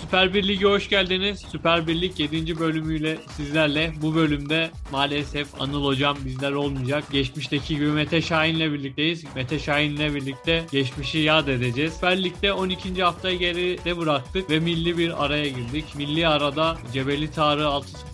Süper 0.00 0.34
Bir 0.34 0.62
hoş 0.62 0.88
geldiniz. 0.88 1.44
Süper 1.52 1.86
Bir 1.86 2.00
Lig 2.00 2.20
7. 2.20 2.58
bölümüyle 2.58 3.18
sizlerle. 3.36 3.92
Bu 4.02 4.14
bölümde 4.14 4.70
maalesef 4.92 5.60
Anıl 5.60 5.84
Hocam 5.84 6.16
bizler 6.24 6.52
olmayacak. 6.52 7.04
Geçmişteki 7.12 7.76
gibi 7.76 7.86
Mete 7.86 8.22
Şahin'le 8.22 8.72
birlikteyiz. 8.72 9.24
Mete 9.34 9.58
Şahin'le 9.58 10.14
birlikte 10.14 10.64
geçmişi 10.72 11.18
yad 11.18 11.48
edeceğiz. 11.48 11.94
Süper 11.94 12.24
Lig'de 12.24 12.52
12. 12.52 13.02
haftayı 13.02 13.38
geride 13.38 13.98
bıraktık 13.98 14.50
ve 14.50 14.60
milli 14.60 14.98
bir 14.98 15.24
araya 15.24 15.48
girdik. 15.48 15.84
Milli 15.96 16.28
arada 16.28 16.76
Cebeli 16.92 17.30
Tarık'ı 17.30 17.66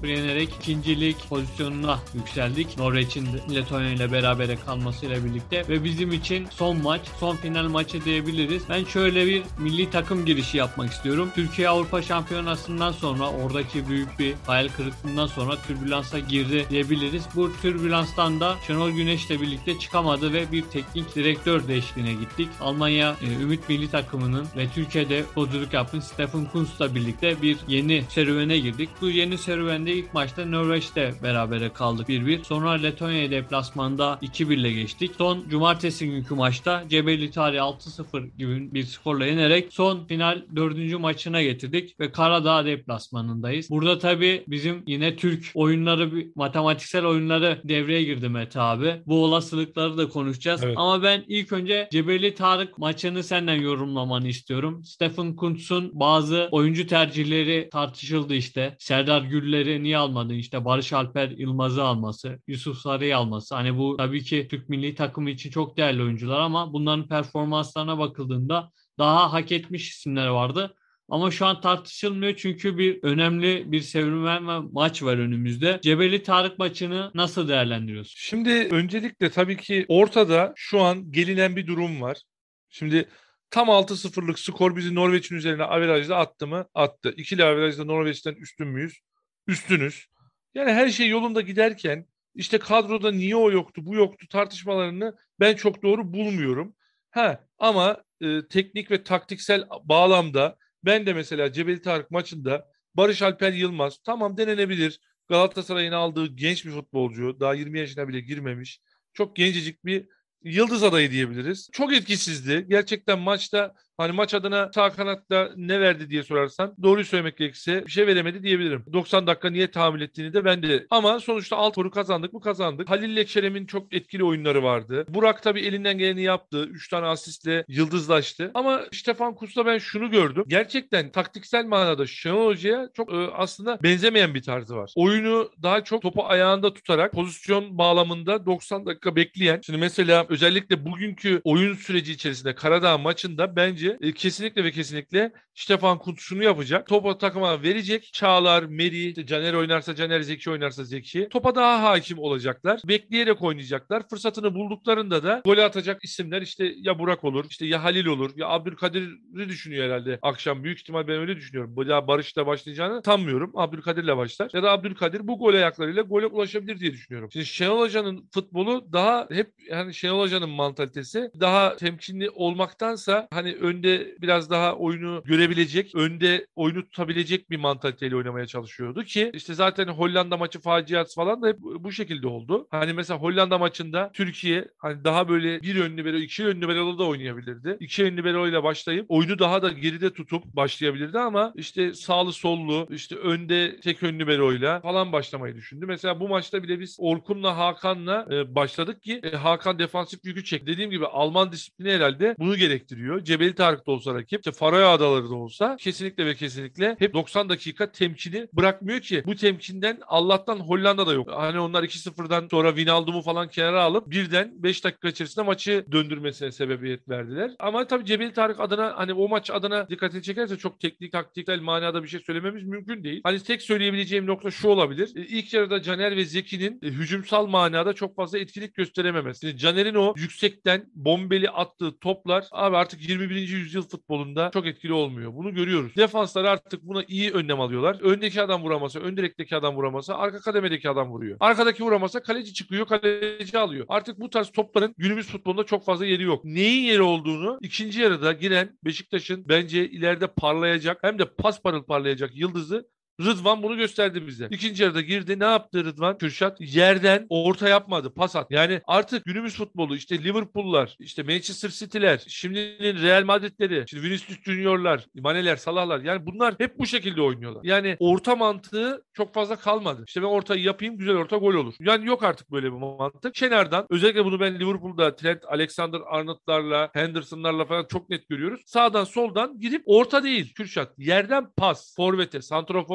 6-0 0.02 0.08
yenerek 0.08 0.48
ikincilik 0.60 1.28
pozisyonuna 1.28 1.98
yükseldik. 2.14 2.78
Norveç'in 2.78 3.28
Letonya 3.54 3.90
ile 3.90 4.12
berabere 4.12 4.56
kalmasıyla 4.66 5.24
birlikte 5.24 5.68
ve 5.68 5.84
bizim 5.84 6.12
için 6.12 6.46
son 6.50 6.82
maç, 6.82 7.00
son 7.20 7.36
final 7.36 7.68
maçı 7.68 8.04
diyebiliriz. 8.04 8.62
Ben 8.68 8.84
şöyle 8.84 9.26
bir 9.26 9.42
milli 9.58 9.90
takım 9.90 10.24
girişi 10.24 10.56
yapmak 10.56 10.92
istiyorum. 10.92 11.30
Türkiye 11.34 11.72
Avrupa 11.82 12.02
Şampiyonası'ndan 12.02 12.92
sonra 12.92 13.30
oradaki 13.30 13.88
büyük 13.88 14.18
bir 14.18 14.34
hayal 14.46 14.68
kırıklığından 14.68 15.26
sonra 15.26 15.56
türbülansa 15.66 16.18
girdi 16.18 16.66
diyebiliriz. 16.70 17.24
Bu 17.34 17.50
türbülanstan 17.62 18.40
da 18.40 18.56
Şenol 18.66 18.90
Güneş'le 18.90 19.30
birlikte 19.30 19.78
çıkamadı 19.78 20.32
ve 20.32 20.52
bir 20.52 20.62
teknik 20.62 21.16
direktör 21.16 21.68
değişikliğine 21.68 22.12
gittik. 22.12 22.48
Almanya 22.60 23.16
e, 23.22 23.42
Ümit 23.42 23.68
Milli 23.68 23.90
Takımı'nın 23.90 24.46
ve 24.56 24.68
Türkiye'de 24.74 25.22
futbolculuk 25.22 25.72
yapan 25.72 26.00
Stefan 26.00 26.44
Kuntz'la 26.44 26.94
birlikte 26.94 27.42
bir 27.42 27.56
yeni 27.68 28.04
serüvene 28.08 28.58
girdik. 28.58 28.88
Bu 29.00 29.10
yeni 29.10 29.38
serüvende 29.38 29.92
ilk 29.92 30.14
maçta 30.14 30.46
Norveç'te 30.46 31.14
berabere 31.22 31.68
kaldık 31.68 32.08
1-1. 32.08 32.44
Sonra 32.44 32.70
Letonya 32.70 33.30
deplasmanda 33.30 34.18
2-1 34.22 34.54
ile 34.54 34.72
geçtik. 34.72 35.10
Son 35.18 35.44
cumartesi 35.48 36.10
günkü 36.10 36.34
maçta 36.34 36.84
Cebeli 36.88 37.30
Tarih 37.30 37.58
6-0 37.58 38.28
gibi 38.38 38.74
bir 38.74 38.84
skorla 38.84 39.26
yenerek 39.26 39.72
son 39.72 40.04
final 40.04 40.42
4. 40.56 41.00
maçına 41.00 41.42
getirdik 41.42 41.61
ve 42.00 42.12
Karadağ 42.12 42.64
deplasmanındayız. 42.64 43.70
Burada 43.70 43.98
tabi 43.98 44.44
bizim 44.48 44.82
yine 44.86 45.16
Türk 45.16 45.50
oyunları, 45.54 46.24
matematiksel 46.34 47.06
oyunları 47.06 47.60
devreye 47.64 48.04
girdi 48.04 48.28
Mete 48.28 48.60
abi. 48.60 49.02
Bu 49.06 49.24
olasılıkları 49.24 49.98
da 49.98 50.08
konuşacağız. 50.08 50.62
Evet. 50.64 50.74
Ama 50.78 51.02
ben 51.02 51.24
ilk 51.28 51.52
önce 51.52 51.88
Cebeli 51.92 52.34
Tarık 52.34 52.78
maçını 52.78 53.22
senden 53.22 53.60
yorumlamanı 53.60 54.28
istiyorum. 54.28 54.84
Stephen 54.84 55.36
Kuntz'un 55.36 55.90
bazı 55.92 56.48
oyuncu 56.50 56.86
tercihleri 56.86 57.68
tartışıldı 57.72 58.34
işte. 58.34 58.76
Serdar 58.78 59.22
Güller'i 59.22 59.82
niye 59.82 59.98
almadın? 59.98 60.34
İşte 60.34 60.64
Barış 60.64 60.92
Alper 60.92 61.28
Yılmaz'ı 61.30 61.84
alması, 61.84 62.38
Yusuf 62.46 62.78
Sarı'yı 62.78 63.16
alması. 63.16 63.54
Hani 63.54 63.78
bu 63.78 63.96
tabii 63.96 64.22
ki 64.22 64.48
Türk 64.50 64.68
milli 64.68 64.94
takımı 64.94 65.30
için 65.30 65.50
çok 65.50 65.76
değerli 65.76 66.02
oyuncular 66.02 66.40
ama 66.40 66.72
bunların 66.72 67.08
performanslarına 67.08 67.98
bakıldığında 67.98 68.70
daha 68.98 69.32
hak 69.32 69.52
etmiş 69.52 69.90
isimler 69.90 70.26
vardı. 70.26 70.74
Ama 71.12 71.30
şu 71.30 71.46
an 71.46 71.60
tartışılmıyor 71.60 72.36
çünkü 72.36 72.78
bir 72.78 73.02
önemli 73.02 73.72
bir 73.72 73.80
serüven 73.80 74.48
ve 74.48 74.68
maç 74.72 75.02
var 75.02 75.18
önümüzde. 75.18 75.80
Cebeli 75.82 76.22
Tarık 76.22 76.58
maçını 76.58 77.10
nasıl 77.14 77.48
değerlendiriyorsun? 77.48 78.14
Şimdi 78.16 78.50
öncelikle 78.50 79.30
tabii 79.30 79.56
ki 79.56 79.86
ortada 79.88 80.52
şu 80.56 80.80
an 80.80 81.12
gelinen 81.12 81.56
bir 81.56 81.66
durum 81.66 82.00
var. 82.00 82.22
Şimdi 82.70 83.08
tam 83.50 83.68
6-0'lık 83.68 84.38
skor 84.38 84.76
bizi 84.76 84.94
Norveç'in 84.94 85.36
üzerine 85.36 85.64
averajda 85.64 86.16
attı 86.16 86.46
mı? 86.46 86.66
Attı. 86.74 87.14
İkili 87.16 87.44
averajda 87.44 87.84
Norveç'ten 87.84 88.34
üstün 88.34 88.68
müyüz? 88.68 88.98
Üstünüz. 89.46 90.06
Yani 90.54 90.72
her 90.72 90.88
şey 90.88 91.08
yolunda 91.08 91.40
giderken 91.40 92.06
işte 92.34 92.58
kadroda 92.58 93.10
niye 93.10 93.36
o 93.36 93.50
yoktu, 93.50 93.86
bu 93.86 93.94
yoktu 93.94 94.26
tartışmalarını 94.28 95.16
ben 95.40 95.54
çok 95.54 95.82
doğru 95.82 96.12
bulmuyorum. 96.12 96.74
Ha 97.10 97.44
ama 97.58 97.96
e, 98.20 98.48
teknik 98.48 98.90
ve 98.90 99.02
taktiksel 99.02 99.68
bağlamda 99.84 100.56
ben 100.84 101.06
de 101.06 101.12
mesela 101.12 101.52
Cebeli 101.52 101.82
Tarık 101.82 102.10
maçında 102.10 102.68
Barış 102.94 103.22
Alper 103.22 103.52
Yılmaz 103.52 103.98
tamam 104.04 104.36
denenebilir. 104.36 105.00
Galatasaray'ın 105.28 105.92
aldığı 105.92 106.26
genç 106.26 106.64
bir 106.64 106.70
futbolcu. 106.70 107.40
Daha 107.40 107.54
20 107.54 107.78
yaşına 107.78 108.08
bile 108.08 108.20
girmemiş. 108.20 108.80
Çok 109.12 109.36
gencecik 109.36 109.84
bir 109.84 110.08
yıldız 110.44 110.82
adayı 110.82 111.10
diyebiliriz. 111.10 111.68
Çok 111.72 111.92
etkisizdi. 111.92 112.66
Gerçekten 112.68 113.18
maçta 113.18 113.74
Hani 113.96 114.12
maç 114.12 114.34
adına 114.34 114.70
sağ 114.74 114.90
kanatta 114.90 115.50
ne 115.56 115.80
verdi 115.80 116.10
diye 116.10 116.22
sorarsan 116.22 116.74
doğruyu 116.82 117.04
söylemek 117.04 117.36
gerekirse 117.36 117.86
bir 117.86 117.90
şey 117.90 118.06
veremedi 118.06 118.42
diyebilirim. 118.42 118.84
90 118.92 119.26
dakika 119.26 119.50
niye 119.50 119.70
tahammül 119.70 120.00
ettiğini 120.00 120.32
de 120.32 120.44
ben 120.44 120.62
de. 120.62 120.86
Ama 120.90 121.20
sonuçta 121.20 121.56
alt 121.56 121.78
kazandık 121.94 122.32
mı 122.32 122.40
kazandık. 122.40 122.90
Halil 122.90 123.16
Lekşerem'in 123.16 123.66
çok 123.66 123.94
etkili 123.94 124.24
oyunları 124.24 124.62
vardı. 124.62 125.04
Burak 125.08 125.42
tabii 125.42 125.60
elinden 125.60 125.98
geleni 125.98 126.22
yaptı. 126.22 126.64
3 126.64 126.88
tane 126.88 127.06
asistle 127.06 127.64
yıldızlaştı. 127.68 128.50
Ama 128.54 128.82
Stefan 128.92 129.34
Kutz'ta 129.34 129.66
ben 129.66 129.78
şunu 129.78 130.10
gördüm. 130.10 130.44
Gerçekten 130.48 131.10
taktiksel 131.10 131.64
manada 131.64 132.06
Şenol 132.06 132.46
Hoca'ya 132.46 132.88
çok 132.94 133.12
e, 133.12 133.16
aslında 133.16 133.78
benzemeyen 133.82 134.34
bir 134.34 134.42
tarzı 134.42 134.76
var. 134.76 134.92
Oyunu 134.96 135.50
daha 135.62 135.84
çok 135.84 136.02
topu 136.02 136.24
ayağında 136.24 136.74
tutarak 136.74 137.12
pozisyon 137.12 137.78
bağlamında 137.78 138.46
90 138.46 138.86
dakika 138.86 139.16
bekleyen. 139.16 139.60
Şimdi 139.66 139.78
mesela 139.78 140.26
özellikle 140.28 140.84
bugünkü 140.86 141.40
oyun 141.44 141.74
süreci 141.74 142.12
içerisinde 142.12 142.54
Karadağ 142.54 142.98
maçında 142.98 143.56
bence 143.56 143.81
e, 144.00 144.12
kesinlikle 144.12 144.64
ve 144.64 144.70
kesinlikle 144.70 145.32
Stefan 145.54 145.98
Kuntz 145.98 146.20
şunu 146.20 146.42
yapacak. 146.42 146.86
Topa 146.86 147.18
takıma 147.18 147.62
verecek. 147.62 148.10
Çağlar, 148.12 148.62
Meri, 148.62 149.08
işte 149.08 149.26
Caner 149.26 149.54
oynarsa 149.54 149.94
Caner, 149.94 150.20
Zeki 150.20 150.50
oynarsa 150.50 150.84
Zeki. 150.84 151.28
Topa 151.28 151.54
daha 151.54 151.82
hakim 151.82 152.18
olacaklar. 152.18 152.80
Bekleyerek 152.88 153.42
oynayacaklar. 153.42 154.08
Fırsatını 154.08 154.54
bulduklarında 154.54 155.22
da 155.22 155.42
gol 155.44 155.58
atacak 155.58 156.04
isimler 156.04 156.42
işte 156.42 156.74
ya 156.76 156.98
Burak 156.98 157.24
olur, 157.24 157.44
işte 157.50 157.66
ya 157.66 157.82
Halil 157.84 158.06
olur, 158.06 158.30
ya 158.36 158.48
Abdülkadir'i 158.48 159.48
düşünüyor 159.48 159.86
herhalde 159.86 160.18
akşam. 160.22 160.64
Büyük 160.64 160.78
ihtimal 160.78 161.08
ben 161.08 161.20
öyle 161.20 161.36
düşünüyorum. 161.36 161.76
Da 161.76 162.06
Barış'la 162.06 162.46
başlayacağını 162.46 163.02
sanmıyorum. 163.04 163.52
Abdülkadir'le 163.54 164.16
başlar. 164.16 164.50
Ya 164.52 164.62
da 164.62 164.70
Abdülkadir 164.70 165.28
bu 165.28 165.38
gol 165.38 165.54
ayaklarıyla 165.54 166.02
gole 166.02 166.26
ulaşabilir 166.26 166.80
diye 166.80 166.92
düşünüyorum. 166.92 167.28
Şimdi 167.32 167.46
Şenol 167.46 167.80
Hoca'nın 167.80 168.28
futbolu 168.34 168.92
daha 168.92 169.28
hep 169.30 169.52
yani 169.70 169.94
Şenol 169.94 170.20
Hoca'nın 170.20 170.50
mantalitesi 170.50 171.30
daha 171.40 171.76
temkinli 171.76 172.30
olmaktansa 172.30 173.28
hani 173.30 173.54
ön 173.54 173.71
önde 173.72 174.16
biraz 174.20 174.50
daha 174.50 174.76
oyunu 174.76 175.22
görebilecek, 175.24 175.94
önde 175.94 176.46
oyunu 176.56 176.84
tutabilecek 176.84 177.50
bir 177.50 177.56
mantaliteyle 177.56 178.16
oynamaya 178.16 178.46
çalışıyordu 178.46 179.04
ki 179.04 179.30
işte 179.34 179.54
zaten 179.54 179.88
Hollanda 179.88 180.36
maçı 180.36 180.60
faciası 180.60 181.14
falan 181.14 181.42
da 181.42 181.48
hep 181.48 181.58
bu 181.60 181.92
şekilde 181.92 182.26
oldu. 182.26 182.66
Hani 182.70 182.92
mesela 182.92 183.20
Hollanda 183.20 183.58
maçında 183.58 184.10
Türkiye 184.12 184.68
hani 184.78 185.04
daha 185.04 185.28
böyle 185.28 185.62
bir 185.62 185.76
ön 185.80 185.96
libero, 185.96 186.16
iki 186.16 186.46
ön 186.46 186.60
libero 186.60 186.98
da 186.98 187.04
oynayabilirdi. 187.04 187.76
İki 187.80 188.04
ön 188.04 188.16
libero 188.16 188.48
ile 188.48 188.62
başlayıp 188.62 189.06
oyunu 189.08 189.38
daha 189.38 189.62
da 189.62 189.68
geride 189.68 190.12
tutup 190.12 190.44
başlayabilirdi 190.44 191.18
ama 191.18 191.52
işte 191.56 191.94
sağlı 191.94 192.32
sollu, 192.32 192.86
işte 192.90 193.16
önde 193.16 193.80
tek 193.80 194.02
ön 194.02 194.18
libero 194.18 194.52
ile 194.52 194.80
falan 194.80 195.12
başlamayı 195.12 195.54
düşündü. 195.54 195.86
Mesela 195.86 196.20
bu 196.20 196.28
maçta 196.28 196.62
bile 196.62 196.80
biz 196.80 196.96
Orkun'la 197.00 197.58
Hakan'la 197.58 198.26
e, 198.30 198.54
başladık 198.54 199.02
ki 199.02 199.20
e, 199.22 199.36
Hakan 199.36 199.78
defansif 199.78 200.20
yükü 200.24 200.44
çekti. 200.44 200.66
Dediğim 200.66 200.90
gibi 200.90 201.06
Alman 201.06 201.52
disiplini 201.52 201.92
herhalde 201.92 202.36
bunu 202.38 202.56
gerektiriyor. 202.56 203.24
Cebeli 203.24 203.54
Tarık 203.62 203.82
Danimarka'da 203.86 203.92
olsa 203.92 204.14
rakip, 204.14 204.40
işte 204.40 204.52
Faroe 204.52 204.84
Adaları 204.84 205.30
da 205.30 205.34
olsa 205.34 205.76
kesinlikle 205.76 206.26
ve 206.26 206.34
kesinlikle 206.34 206.96
hep 206.98 207.14
90 207.14 207.48
dakika 207.48 207.92
temkini 207.92 208.48
bırakmıyor 208.52 209.00
ki. 209.00 209.22
Bu 209.26 209.36
temkinden 209.36 209.98
Allah'tan 210.06 210.56
Hollanda 210.56 211.06
da 211.06 211.12
yok. 211.12 211.28
Hani 211.32 211.60
onlar 211.60 211.82
2-0'dan 211.82 212.48
sonra 212.50 212.68
Wijnaldum'u 212.68 213.22
falan 213.22 213.48
kenara 213.48 213.82
alıp 213.82 214.10
birden 214.10 214.52
5 214.54 214.84
dakika 214.84 215.08
içerisinde 215.08 215.44
maçı 215.44 215.86
döndürmesine 215.92 216.52
sebebiyet 216.52 217.08
verdiler. 217.08 217.50
Ama 217.58 217.86
tabii 217.86 218.04
Cebeli 218.04 218.32
Tarık 218.32 218.60
adına 218.60 218.92
hani 218.96 219.12
o 219.12 219.28
maç 219.28 219.50
adına 219.50 219.88
dikkatini 219.88 220.22
çekerse 220.22 220.56
çok 220.56 220.80
teknik 220.80 221.12
taktiksel 221.12 221.60
manada 221.60 222.02
bir 222.02 222.08
şey 222.08 222.20
söylememiz 222.20 222.64
mümkün 222.64 223.04
değil. 223.04 223.20
Hani 223.24 223.42
tek 223.42 223.62
söyleyebileceğim 223.62 224.26
nokta 224.26 224.50
şu 224.50 224.68
olabilir. 224.68 225.16
E, 225.16 225.20
ilk 225.20 225.54
yarıda 225.54 225.82
Caner 225.82 226.16
ve 226.16 226.24
Zeki'nin 226.24 226.80
e, 226.82 226.86
hücumsal 226.86 227.46
manada 227.46 227.92
çok 227.92 228.16
fazla 228.16 228.38
etkilik 228.38 228.74
gösterememesi. 228.74 229.56
Caner'in 229.56 229.94
o 229.94 230.14
yüksekten 230.16 230.84
bombeli 230.94 231.50
attığı 231.50 231.98
toplar 231.98 232.44
abi 232.52 232.76
artık 232.76 233.08
21. 233.08 233.51
yüzyıl 233.56 233.82
futbolunda 233.82 234.50
çok 234.54 234.66
etkili 234.66 234.92
olmuyor. 234.92 235.34
Bunu 235.34 235.54
görüyoruz. 235.54 235.96
Defanslar 235.96 236.44
artık 236.44 236.82
buna 236.82 237.04
iyi 237.08 237.32
önlem 237.32 237.60
alıyorlar. 237.60 237.98
Öndeki 238.00 238.42
adam 238.42 238.62
vuramasa, 238.62 239.00
ön 239.00 239.16
direkteki 239.16 239.56
adam 239.56 239.76
vuramasa, 239.76 240.14
arka 240.14 240.40
kademedeki 240.40 240.90
adam 240.90 241.10
vuruyor. 241.10 241.36
Arkadaki 241.40 241.84
vuramasa 241.84 242.22
kaleci 242.22 242.54
çıkıyor, 242.54 242.86
kaleci 242.86 243.58
alıyor. 243.58 243.86
Artık 243.88 244.20
bu 244.20 244.30
tarz 244.30 244.50
topların 244.50 244.94
günümüz 244.98 245.26
futbolunda 245.26 245.64
çok 245.64 245.84
fazla 245.84 246.06
yeri 246.06 246.22
yok. 246.22 246.44
Neyin 246.44 246.82
yeri 246.82 247.02
olduğunu 247.02 247.58
ikinci 247.60 248.00
yarıda 248.00 248.32
giren 248.32 248.78
Beşiktaş'ın 248.84 249.44
bence 249.48 249.88
ileride 249.90 250.26
parlayacak 250.26 250.98
hem 251.02 251.18
de 251.18 251.24
pas 251.24 251.62
parıl 251.62 251.82
parlayacak 251.82 252.36
yıldızı 252.36 252.88
Rıdvan 253.20 253.62
bunu 253.62 253.76
gösterdi 253.76 254.26
bize. 254.26 254.48
İkinci 254.50 254.82
yarıda 254.82 255.00
girdi. 255.00 255.38
Ne 255.38 255.44
yaptı 255.44 255.84
Rıdvan? 255.84 256.18
Kürşat 256.18 256.56
yerden 256.60 257.26
orta 257.28 257.68
yapmadı. 257.68 258.14
Pas 258.14 258.36
at. 258.36 258.50
Yani 258.50 258.80
artık 258.86 259.24
günümüz 259.24 259.54
futbolu 259.56 259.96
işte 259.96 260.24
Liverpool'lar, 260.24 260.96
işte 260.98 261.22
Manchester 261.22 261.68
City'ler, 261.68 262.24
şimdinin 262.28 263.02
Real 263.02 263.24
Madrid'leri, 263.24 263.84
şimdi 263.88 264.02
Vinicius 264.02 264.42
Junior'lar, 264.42 265.06
Mane'ler, 265.14 265.56
Salah'lar 265.56 266.00
yani 266.00 266.26
bunlar 266.26 266.54
hep 266.58 266.78
bu 266.78 266.86
şekilde 266.86 267.22
oynuyorlar. 267.22 267.60
Yani 267.64 267.96
orta 267.98 268.36
mantığı 268.36 269.04
çok 269.12 269.34
fazla 269.34 269.56
kalmadı. 269.56 270.04
İşte 270.06 270.22
ben 270.22 270.26
ortayı 270.26 270.62
yapayım 270.62 270.98
güzel 270.98 271.16
orta 271.16 271.36
gol 271.36 271.54
olur. 271.54 271.74
Yani 271.80 272.06
yok 272.06 272.22
artık 272.22 272.52
böyle 272.52 272.66
bir 272.66 272.76
mantık. 272.76 273.34
Kenardan 273.34 273.86
özellikle 273.90 274.24
bunu 274.24 274.40
ben 274.40 274.60
Liverpool'da 274.60 275.16
Trent 275.16 275.44
Alexander-Arnold'larla, 275.44 276.90
Henderson'larla 276.92 277.64
falan 277.64 277.86
çok 277.90 278.10
net 278.10 278.28
görüyoruz. 278.28 278.62
Sağdan 278.66 279.04
soldan 279.04 279.60
gidip 279.60 279.82
orta 279.86 280.24
değil 280.24 280.54
Kürşat. 280.54 280.92
Yerden 280.98 281.46
pas. 281.56 281.96
Forvet'e, 281.96 282.42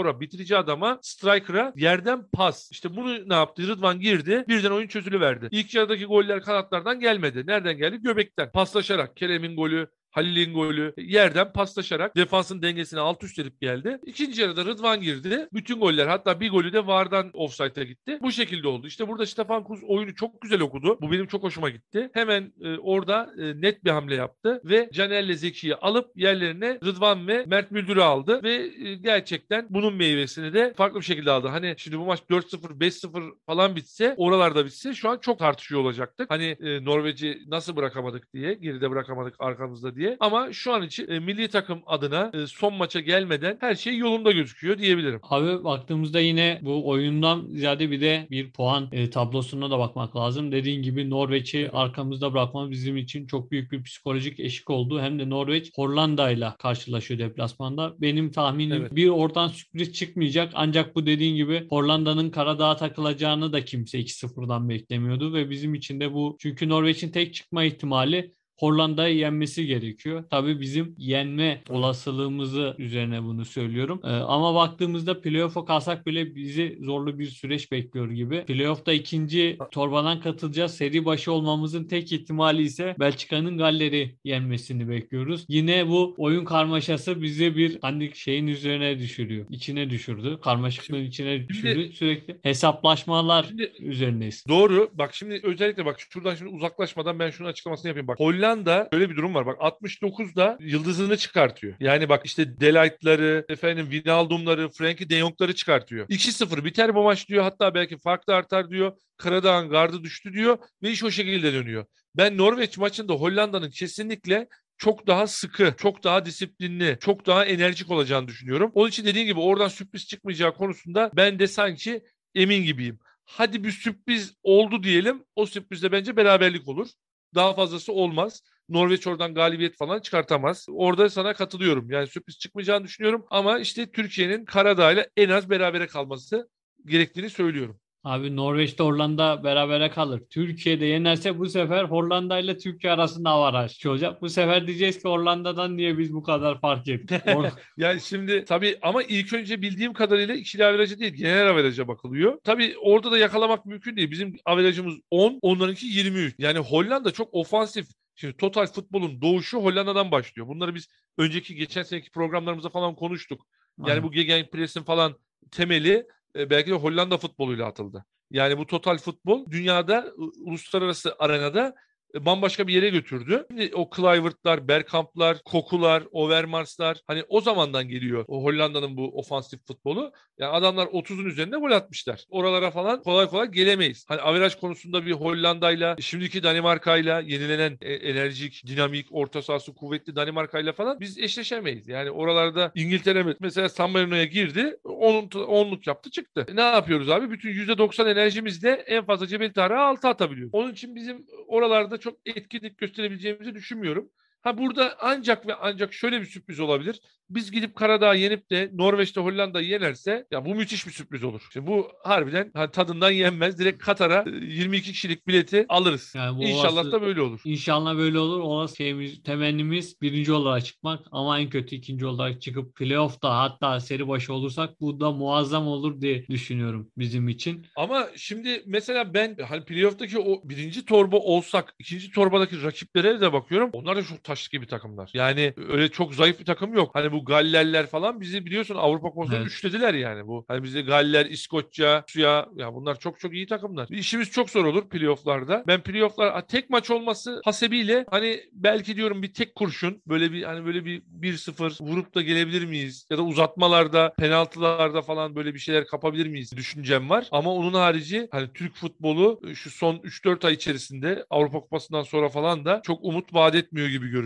santrofora, 0.07 0.19
bitirici 0.19 0.57
adama, 0.57 0.99
striker'a 1.01 1.73
yerden 1.75 2.23
pas. 2.33 2.71
İşte 2.71 2.95
bunu 2.95 3.29
ne 3.29 3.33
yaptı? 3.33 3.67
Rıdvan 3.67 3.99
girdi. 3.99 4.45
Birden 4.47 4.71
oyun 4.71 4.87
çözülüverdi. 4.87 5.47
İlk 5.51 5.75
yarıdaki 5.75 6.05
goller 6.05 6.41
kanatlardan 6.41 6.99
gelmedi. 6.99 7.43
Nereden 7.47 7.77
geldi? 7.77 7.97
Göbekten. 8.01 8.51
Paslaşarak. 8.51 9.17
Kerem'in 9.17 9.55
golü, 9.55 9.87
Halil'in 10.11 10.53
golü 10.53 10.93
yerden 10.97 11.53
paslaşarak 11.53 12.15
defansın 12.15 12.61
dengesini 12.61 12.99
alt 12.99 13.23
üst 13.23 13.39
edip 13.39 13.61
geldi. 13.61 13.99
İkinci 14.05 14.41
yarıda 14.41 14.65
Rıdvan 14.65 15.01
girdi. 15.01 15.47
Bütün 15.53 15.79
goller 15.79 16.07
hatta 16.07 16.39
bir 16.39 16.49
golü 16.49 16.73
de 16.73 16.87
Vardan 16.87 17.29
offside'a 17.33 17.83
gitti. 17.83 18.19
Bu 18.21 18.31
şekilde 18.31 18.67
oldu. 18.67 18.87
İşte 18.87 19.07
burada 19.07 19.25
Stefan 19.25 19.63
Kuz 19.63 19.83
oyunu 19.83 20.15
çok 20.15 20.41
güzel 20.41 20.61
okudu. 20.61 20.97
Bu 21.01 21.11
benim 21.11 21.27
çok 21.27 21.43
hoşuma 21.43 21.69
gitti. 21.69 22.09
Hemen 22.13 22.53
e, 22.61 22.77
orada 22.77 23.33
e, 23.37 23.61
net 23.61 23.83
bir 23.83 23.89
hamle 23.89 24.15
yaptı 24.15 24.61
ve 24.65 24.89
Caner'le 24.93 25.35
Zeki'yi 25.35 25.75
alıp 25.75 26.11
yerlerine 26.15 26.79
Rıdvan 26.85 27.27
ve 27.27 27.45
Mert 27.47 27.71
Müldür'ü 27.71 28.01
aldı 28.01 28.43
ve 28.43 28.53
e, 28.53 28.95
gerçekten 28.95 29.67
bunun 29.69 29.95
meyvesini 29.95 30.53
de 30.53 30.73
farklı 30.77 30.99
bir 30.99 31.05
şekilde 31.05 31.31
aldı. 31.31 31.47
Hani 31.47 31.75
şimdi 31.77 31.99
bu 31.99 32.05
maç 32.05 32.19
4-0 32.29 32.79
5-0 32.79 33.31
falan 33.45 33.75
bitse 33.75 34.13
oralarda 34.17 34.65
bitse 34.65 34.93
şu 34.93 35.09
an 35.09 35.17
çok 35.17 35.39
tartışıyor 35.39 35.81
olacaktık. 35.81 36.29
Hani 36.29 36.57
e, 36.59 36.85
Norveç'i 36.85 37.41
nasıl 37.47 37.75
bırakamadık 37.75 38.33
diye 38.33 38.53
geride 38.53 38.91
bırakamadık 38.91 39.35
arkamızda 39.39 39.95
diye 39.95 40.06
diye. 40.07 40.17
Ama 40.19 40.53
şu 40.53 40.73
an 40.73 40.83
için 40.83 41.07
e, 41.07 41.19
milli 41.19 41.47
takım 41.47 41.81
adına 41.85 42.31
e, 42.33 42.47
son 42.47 42.73
maça 42.73 42.99
gelmeden 42.99 43.57
her 43.61 43.75
şey 43.75 43.97
yolunda 43.97 44.31
gözüküyor 44.31 44.77
diyebilirim. 44.77 45.19
Abi 45.23 45.63
baktığımızda 45.63 46.19
yine 46.19 46.59
bu 46.61 46.87
oyundan 46.87 47.47
ziyade 47.49 47.91
bir 47.91 48.01
de 48.01 48.27
bir 48.31 48.51
puan 48.51 48.87
e, 48.91 49.09
tablosuna 49.09 49.71
da 49.71 49.79
bakmak 49.79 50.15
lazım. 50.15 50.51
Dediğin 50.51 50.81
gibi 50.81 51.09
Norveç'i 51.09 51.69
arkamızda 51.73 52.33
bırakmamız 52.33 52.71
bizim 52.71 52.97
için 52.97 53.27
çok 53.27 53.51
büyük 53.51 53.71
bir 53.71 53.83
psikolojik 53.83 54.39
eşik 54.39 54.69
oldu. 54.69 55.01
Hem 55.01 55.19
de 55.19 55.29
Norveç 55.29 55.71
Hollanda 55.75 56.31
ile 56.31 56.49
karşılaşıyor 56.59 57.19
deplasmanda. 57.19 57.93
Benim 58.01 58.31
tahminim 58.31 58.81
evet. 58.81 58.95
bir 58.95 59.09
oradan 59.09 59.47
sürpriz 59.47 59.93
çıkmayacak. 59.93 60.51
Ancak 60.55 60.95
bu 60.95 61.05
dediğin 61.05 61.35
gibi 61.35 61.67
Hollanda'nın 61.69 62.29
Karadağ'a 62.29 62.75
takılacağını 62.75 63.53
da 63.53 63.65
kimse 63.65 63.99
2-0'dan 63.99 64.69
beklemiyordu 64.69 65.33
ve 65.33 65.49
bizim 65.49 65.75
için 65.75 65.99
de 65.99 66.13
bu 66.13 66.37
çünkü 66.39 66.69
Norveç'in 66.69 67.11
tek 67.11 67.33
çıkma 67.33 67.63
ihtimali 67.63 68.37
Hollanda'yı 68.57 69.15
yenmesi 69.17 69.65
gerekiyor. 69.65 70.23
Tabii 70.29 70.61
bizim 70.61 70.95
yenme 70.97 71.61
olasılığımızı 71.69 72.75
üzerine 72.77 73.23
bunu 73.23 73.45
söylüyorum. 73.45 74.01
Ee, 74.03 74.07
ama 74.07 74.55
baktığımızda 74.55 75.21
playoff'a 75.21 75.65
kalsak 75.65 76.05
bile 76.07 76.35
bizi 76.35 76.77
zorlu 76.81 77.19
bir 77.19 77.25
süreç 77.25 77.71
bekliyor 77.71 78.11
gibi. 78.11 78.45
Playoff'ta 78.45 78.93
ikinci 78.93 79.57
torbadan 79.71 80.19
katılacağız. 80.21 80.73
Seri 80.73 81.05
başı 81.05 81.31
olmamızın 81.31 81.83
tek 81.83 82.11
ihtimali 82.11 82.61
ise 82.61 82.95
Belçika'nın 82.99 83.57
Galler'i 83.57 84.15
yenmesini 84.23 84.89
bekliyoruz. 84.89 85.45
Yine 85.49 85.87
bu 85.87 86.15
oyun 86.17 86.45
karmaşası 86.45 87.21
bizi 87.21 87.57
bir 87.57 87.77
hani 87.81 88.11
şeyin 88.15 88.47
üzerine 88.47 88.99
düşürüyor. 88.99 89.45
İçine 89.49 89.89
düşürdü. 89.89 90.39
Karmaşıklığın 90.41 91.03
içine 91.03 91.47
düşürdü. 91.47 91.91
Sürekli 91.93 92.37
hesaplaşmalar 92.43 93.43
şimdi, 93.43 93.71
üzerindeyiz. 93.79 94.45
Doğru. 94.47 94.89
Bak 94.93 95.15
şimdi 95.15 95.39
özellikle 95.43 95.85
bak 95.85 95.99
şuradan 96.09 96.35
şimdi 96.35 96.51
uzaklaşmadan 96.51 97.19
ben 97.19 97.29
şunu 97.29 97.47
açıklamasını 97.47 97.87
yapayım. 97.87 98.07
Bak 98.07 98.19
Hollanda 98.19 98.46
Hollanda 98.47 98.89
böyle 98.93 99.09
bir 99.09 99.15
durum 99.15 99.35
var. 99.35 99.45
Bak 99.45 99.57
69'da 99.59 100.57
yıldızını 100.59 101.17
çıkartıyor. 101.17 101.73
Yani 101.79 102.09
bak 102.09 102.25
işte 102.25 102.59
Delight'ları, 102.59 103.45
efendim 103.49 103.85
Wijnaldum'ları, 103.91 104.69
Frankie 104.69 105.09
de 105.09 105.19
Jong'ları 105.19 105.55
çıkartıyor. 105.55 106.07
2-0 106.07 106.65
biter 106.65 106.95
bu 106.95 107.03
maç 107.03 107.29
diyor. 107.29 107.43
Hatta 107.43 107.73
belki 107.73 107.97
fark 107.97 108.27
da 108.27 108.35
artar 108.35 108.69
diyor. 108.69 108.91
Karadağ'ın 109.17 109.69
gardı 109.69 110.03
düştü 110.03 110.33
diyor 110.33 110.57
ve 110.83 110.91
iş 110.91 111.03
o 111.03 111.11
şekilde 111.11 111.53
dönüyor. 111.53 111.85
Ben 112.15 112.37
Norveç 112.37 112.77
maçında 112.77 113.13
Hollanda'nın 113.13 113.69
kesinlikle 113.69 114.47
çok 114.77 115.07
daha 115.07 115.27
sıkı, 115.27 115.73
çok 115.77 116.03
daha 116.03 116.25
disiplinli, 116.25 116.97
çok 116.99 117.25
daha 117.25 117.45
enerjik 117.45 117.91
olacağını 117.91 118.27
düşünüyorum. 118.27 118.71
Onun 118.73 118.89
için 118.89 119.05
dediğim 119.05 119.27
gibi 119.27 119.39
oradan 119.39 119.67
sürpriz 119.67 120.07
çıkmayacağı 120.07 120.53
konusunda 120.53 121.11
ben 121.15 121.39
de 121.39 121.47
sanki 121.47 122.01
emin 122.35 122.63
gibiyim. 122.63 122.99
Hadi 123.25 123.63
bir 123.63 123.71
sürpriz 123.71 124.33
oldu 124.43 124.83
diyelim. 124.83 125.23
O 125.35 125.45
sürprizde 125.45 125.91
bence 125.91 126.17
beraberlik 126.17 126.67
olur. 126.67 126.87
Daha 127.35 127.53
fazlası 127.53 127.93
olmaz. 127.93 128.41
Norveç 128.69 129.07
oradan 129.07 129.33
galibiyet 129.33 129.77
falan 129.77 129.99
çıkartamaz. 129.99 130.65
Orada 130.69 131.09
sana 131.09 131.33
katılıyorum. 131.33 131.91
Yani 131.91 132.07
sürpriz 132.07 132.39
çıkmayacağını 132.39 132.83
düşünüyorum 132.85 133.25
ama 133.29 133.59
işte 133.59 133.91
Türkiye'nin 133.91 134.45
Karadağ 134.45 134.91
ile 134.91 135.09
en 135.17 135.29
az 135.29 135.49
berabere 135.49 135.87
kalması 135.87 136.49
gerektiğini 136.85 137.29
söylüyorum. 137.29 137.79
Abi 138.07 138.35
Norveç'te 138.35 138.83
Hollanda 138.83 139.43
berabere 139.43 139.89
kalır. 139.89 140.21
Türkiye'de 140.29 140.85
yenerse 140.85 141.39
bu 141.39 141.49
sefer 141.49 141.83
Hollanda 141.83 142.39
ile 142.39 142.57
Türkiye 142.57 142.93
arasında 142.93 143.29
avaraj 143.29 143.85
olacak. 143.85 144.21
Bu 144.21 144.29
sefer 144.29 144.67
diyeceğiz 144.67 145.01
ki 145.01 145.07
Hollanda'dan 145.07 145.77
niye 145.77 145.97
biz 145.97 146.13
bu 146.13 146.23
kadar 146.23 146.59
fark 146.59 146.87
ettik? 146.87 147.21
yani 147.77 148.01
şimdi 148.01 148.45
tabii 148.45 148.77
ama 148.81 149.03
ilk 149.03 149.33
önce 149.33 149.61
bildiğim 149.61 149.93
kadarıyla 149.93 150.35
ikili 150.35 150.65
averajı 150.65 150.99
değil 150.99 151.13
genel 151.13 151.49
averaja 151.49 151.87
bakılıyor. 151.87 152.39
Tabii 152.43 152.75
orada 152.81 153.11
da 153.11 153.17
yakalamak 153.17 153.65
mümkün 153.65 153.95
değil. 153.95 154.11
Bizim 154.11 154.35
averajımız 154.45 154.95
10, 155.11 155.39
onlarınki 155.41 155.85
23. 155.85 156.35
Yani 156.37 156.59
Hollanda 156.59 157.11
çok 157.11 157.33
ofansif. 157.33 157.87
Şimdi 158.15 158.37
total 158.37 158.67
futbolun 158.67 159.21
doğuşu 159.21 159.57
Hollanda'dan 159.57 160.11
başlıyor. 160.11 160.47
Bunları 160.47 160.75
biz 160.75 160.87
önceki 161.17 161.55
geçen 161.55 161.83
seneki 161.83 162.11
programlarımızda 162.11 162.69
falan 162.69 162.95
konuştuk. 162.95 163.45
Yani 163.79 163.89
Aynen. 163.89 164.03
bu 164.03 164.11
Gegenpress'in 164.11 164.83
falan 164.83 165.15
temeli 165.51 166.05
belki 166.35 166.71
de 166.71 166.75
Hollanda 166.75 167.17
futboluyla 167.17 167.65
atıldı. 167.65 168.05
Yani 168.31 168.57
bu 168.57 168.67
total 168.67 168.97
futbol 168.97 169.51
dünyada 169.51 170.13
uluslararası 170.45 171.15
arenada 171.19 171.67
e, 171.67 171.73
bambaşka 172.15 172.67
bir 172.67 172.73
yere 172.73 172.89
götürdü. 172.89 173.45
Şimdi 173.51 173.71
o 173.75 173.89
Kluivert'lar, 173.89 174.67
Bergkamp'lar, 174.67 175.43
Koku'lar, 175.43 176.03
Overmars'lar 176.11 177.01
hani 177.07 177.23
o 177.29 177.41
zamandan 177.41 177.87
geliyor 177.87 178.25
o 178.27 178.43
Hollanda'nın 178.43 178.97
bu 178.97 179.19
ofansif 179.19 179.67
futbolu. 179.67 180.11
Yani 180.39 180.51
adamlar 180.51 180.85
30'un 180.85 181.25
üzerinde 181.25 181.57
gol 181.57 181.71
atmışlar. 181.71 182.23
Oralara 182.29 182.71
falan 182.71 183.03
kolay 183.03 183.27
kolay 183.27 183.47
gelemeyiz. 183.47 184.05
Hani 184.07 184.21
averaj 184.21 184.55
konusunda 184.55 185.05
bir 185.05 185.11
Hollanda'yla, 185.11 185.95
şimdiki 185.99 186.43
Danimarka'yla 186.43 187.19
yenilenen 187.19 187.77
e, 187.81 187.93
enerjik, 187.93 188.63
dinamik, 188.67 189.07
orta 189.11 189.41
sahası 189.41 189.75
kuvvetli 189.75 190.15
Danimarka'yla 190.15 190.73
falan 190.73 190.99
biz 190.99 191.17
eşleşemeyiz. 191.17 191.87
Yani 191.87 192.11
oralarda 192.11 192.71
İngiltere 192.75 193.35
mesela 193.39 193.69
San 193.69 193.91
Marino'ya 193.91 194.25
girdi, 194.25 194.77
onun 194.83 195.29
onluk 195.47 195.87
yaptı 195.87 196.11
çıktı. 196.11 196.45
Ne 196.53 196.61
yapıyoruz 196.61 197.09
abi? 197.09 197.31
Bütün 197.31 197.49
%90 197.49 198.11
enerjimizle 198.11 198.71
en 198.71 199.05
fazla 199.05 199.27
Cebel 199.27 199.53
Tarık'a 199.53 199.81
6 199.81 200.07
atabiliyoruz. 200.07 200.53
Onun 200.53 200.71
için 200.71 200.95
bizim 200.95 201.25
oralarda 201.47 201.96
çok 201.99 202.19
etkinlik 202.25 202.77
gösterebileceğimizi 202.77 203.55
düşünmüyorum. 203.55 204.11
Ha 204.47 204.57
burada 204.57 204.95
ancak 204.99 205.47
ve 205.47 205.55
ancak 205.55 205.93
şöyle 205.93 206.21
bir 206.21 206.25
sürpriz 206.25 206.59
olabilir. 206.59 207.01
Biz 207.29 207.51
gidip 207.51 207.75
Karadağ 207.75 208.13
yenip 208.13 208.49
de 208.49 208.69
Norveç'te 208.73 209.21
Hollanda'yı 209.21 209.67
yenerse 209.67 210.27
ya 210.31 210.45
bu 210.45 210.55
müthiş 210.55 210.87
bir 210.87 210.91
sürpriz 210.91 211.23
olur. 211.23 211.47
Şimdi 211.53 211.67
bu 211.67 211.91
harbiden 212.03 212.51
hani 212.53 212.71
tadından 212.71 213.11
yenmez. 213.11 213.59
Direkt 213.59 213.83
Katar'a 213.83 214.25
22 214.41 214.89
e, 214.89 214.93
kişilik 214.93 215.27
bileti 215.27 215.65
alırız. 215.69 216.13
Yani 216.15 216.43
İnşallah 216.43 216.73
olası, 216.73 216.91
da 216.91 217.01
böyle 217.01 217.21
olur. 217.21 217.41
İnşallah 217.45 217.97
böyle 217.97 218.19
olur. 218.19 218.39
O 218.39 218.67
şeyimiz, 218.67 219.23
temennimiz 219.23 220.01
birinci 220.01 220.33
olarak 220.33 220.65
çıkmak 220.65 221.05
ama 221.11 221.39
en 221.39 221.49
kötü 221.49 221.75
ikinci 221.75 222.05
olarak 222.05 222.41
çıkıp 222.41 222.75
playoff'ta 222.75 223.37
hatta 223.37 223.79
seri 223.79 224.07
başı 224.07 224.33
olursak 224.33 224.81
bu 224.81 224.99
da 224.99 225.11
muazzam 225.11 225.67
olur 225.67 226.01
diye 226.01 226.27
düşünüyorum 226.27 226.91
bizim 226.97 227.27
için. 227.27 227.65
Ama 227.75 228.07
şimdi 228.15 228.63
mesela 228.65 229.13
ben 229.13 229.37
hani 229.47 229.65
playoff'taki 229.65 230.19
o 230.19 230.41
birinci 230.43 230.85
torba 230.85 231.17
olsak 231.17 231.75
ikinci 231.79 232.11
torbadaki 232.11 232.63
rakiplere 232.63 233.21
de 233.21 233.33
bakıyorum. 233.33 233.69
Onlar 233.73 233.95
da 233.95 234.03
çok 234.03 234.23
taş 234.23 234.36
gibi 234.51 234.67
takımlar. 234.67 235.11
Yani 235.13 235.53
öyle 235.69 235.89
çok 235.89 236.15
zayıf 236.15 236.39
bir 236.39 236.45
takım 236.45 236.73
yok. 236.73 236.91
Hani 236.93 237.11
bu 237.11 237.25
Gallerler 237.25 237.87
falan 237.87 238.21
bizi 238.21 238.45
biliyorsun 238.45 238.75
Avrupa 238.75 239.09
konusunda 239.09 239.37
evet. 239.37 239.47
üçlediler 239.47 239.93
yani 239.93 240.27
bu. 240.27 240.45
Hani 240.47 240.63
bizi 240.63 240.81
Galler, 240.81 241.25
İskoçya, 241.25 242.03
Suya 242.07 242.47
ya 242.55 242.73
bunlar 242.73 242.99
çok 242.99 243.19
çok 243.19 243.33
iyi 243.33 243.47
takımlar. 243.47 243.87
İşimiz 243.89 244.31
çok 244.31 244.49
zor 244.49 244.65
olur 244.65 244.89
playoff'larda. 244.89 245.63
Ben 245.67 245.81
playoff'lar 245.81 246.47
tek 246.47 246.69
maç 246.69 246.91
olması 246.91 247.41
hasebiyle 247.45 248.05
hani 248.09 248.39
belki 248.51 248.95
diyorum 248.95 249.23
bir 249.23 249.33
tek 249.33 249.55
kurşun 249.55 250.01
böyle 250.07 250.31
bir 250.31 250.43
hani 250.43 250.65
böyle 250.65 250.85
bir 250.85 251.01
1-0 251.21 251.83
vurup 251.83 252.15
da 252.15 252.21
gelebilir 252.21 252.65
miyiz? 252.65 253.07
Ya 253.09 253.17
da 253.17 253.21
uzatmalarda, 253.21 254.13
penaltılarda 254.13 255.01
falan 255.01 255.35
böyle 255.35 255.53
bir 255.53 255.59
şeyler 255.59 255.87
kapabilir 255.87 256.27
miyiz 256.27 256.51
düşüncem 256.57 257.09
var. 257.09 257.27
Ama 257.31 257.53
onun 257.53 257.73
harici 257.73 258.27
hani 258.31 258.47
Türk 258.53 258.75
futbolu 258.75 259.41
şu 259.55 259.69
son 259.69 259.95
3-4 259.95 260.47
ay 260.47 260.53
içerisinde 260.53 261.25
Avrupa 261.29 261.59
Kupası'ndan 261.59 262.03
sonra 262.03 262.29
falan 262.29 262.65
da 262.65 262.81
çok 262.85 262.99
umut 263.03 263.33
vaat 263.33 263.55
etmiyor 263.55 263.87
gibi 263.87 264.07
görünüyor. 264.07 264.16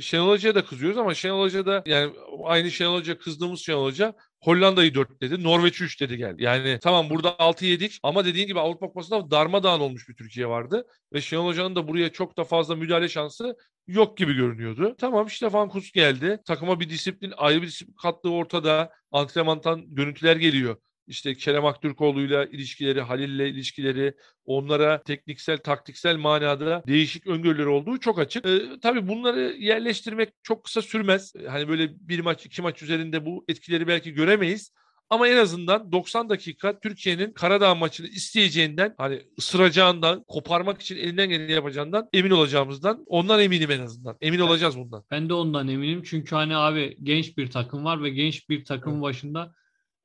Şenol 0.00 0.28
Hoca'ya 0.28 0.54
da 0.54 0.64
kızıyoruz 0.64 0.98
ama 0.98 1.14
Şenol 1.14 1.40
Hoca 1.42 1.66
da 1.66 1.82
yani 1.86 2.12
aynı 2.44 2.70
Şenol 2.70 2.94
Hoca 2.98 3.18
kızdığımız 3.18 3.60
Şenol 3.60 3.84
Hoca 3.84 4.14
Hollanda'yı 4.40 4.94
4 4.94 5.20
dedi. 5.20 5.42
Norveç'i 5.42 5.84
3 5.84 6.00
dedi 6.00 6.16
gel. 6.16 6.34
Yani 6.38 6.78
tamam 6.82 7.10
burada 7.10 7.38
6 7.38 7.66
yedik 7.66 7.98
ama 8.02 8.24
dediğin 8.24 8.46
gibi 8.46 8.60
Avrupa 8.60 8.86
Kupası'nda 8.86 9.30
darmadağın 9.30 9.80
olmuş 9.80 10.08
bir 10.08 10.14
Türkiye 10.14 10.48
vardı. 10.48 10.86
Ve 11.12 11.20
Şenol 11.20 11.46
Hoca'nın 11.46 11.76
da 11.76 11.88
buraya 11.88 12.12
çok 12.12 12.36
da 12.36 12.44
fazla 12.44 12.76
müdahale 12.76 13.08
şansı 13.08 13.56
yok 13.86 14.16
gibi 14.16 14.34
görünüyordu. 14.34 14.94
Tamam 14.98 15.26
işte 15.26 15.52
Van 15.52 15.68
Kus 15.68 15.92
geldi. 15.92 16.38
Takıma 16.46 16.80
bir 16.80 16.90
disiplin, 16.90 17.32
ayrı 17.36 17.62
bir 17.62 17.66
disiplin 17.66 17.94
kattığı 18.02 18.30
ortada. 18.30 18.92
Antrenmandan 19.12 19.94
görüntüler 19.94 20.36
geliyor 20.36 20.76
işte 21.06 21.34
Kerem 21.34 21.64
Aktürkoğlu'yla 21.64 22.44
ilişkileri, 22.44 23.00
Halil'le 23.00 23.46
ilişkileri, 23.46 24.14
onlara 24.44 25.02
tekniksel, 25.02 25.58
taktiksel 25.58 26.16
manada 26.16 26.82
değişik 26.86 27.26
öngörüleri 27.26 27.68
olduğu 27.68 28.00
çok 28.00 28.18
açık. 28.18 28.46
Ee, 28.46 28.62
tabii 28.82 29.08
bunları 29.08 29.56
yerleştirmek 29.58 30.28
çok 30.42 30.64
kısa 30.64 30.82
sürmez. 30.82 31.32
Hani 31.48 31.68
böyle 31.68 31.90
bir 32.00 32.20
maç, 32.20 32.46
iki 32.46 32.62
maç 32.62 32.82
üzerinde 32.82 33.26
bu 33.26 33.44
etkileri 33.48 33.88
belki 33.88 34.12
göremeyiz. 34.12 34.72
Ama 35.10 35.28
en 35.28 35.36
azından 35.36 35.92
90 35.92 36.28
dakika 36.28 36.80
Türkiye'nin 36.80 37.32
Karadağ 37.32 37.74
maçını 37.74 38.06
isteyeceğinden 38.06 38.94
hani 38.98 39.22
ısıracağından, 39.38 40.24
koparmak 40.28 40.80
için 40.80 40.96
elinden 40.96 41.28
geleni 41.28 41.52
yapacağından 41.52 42.08
emin 42.12 42.30
olacağımızdan 42.30 43.04
ondan 43.06 43.40
eminim 43.40 43.70
en 43.70 43.80
azından. 43.80 44.16
Emin 44.20 44.38
olacağız 44.38 44.78
bundan. 44.78 45.04
Ben 45.10 45.28
de 45.28 45.34
ondan 45.34 45.68
eminim. 45.68 46.02
Çünkü 46.04 46.34
hani 46.34 46.56
abi 46.56 46.96
genç 47.02 47.36
bir 47.38 47.50
takım 47.50 47.84
var 47.84 48.02
ve 48.02 48.10
genç 48.10 48.48
bir 48.48 48.64
takımın 48.64 49.02
başında 49.02 49.54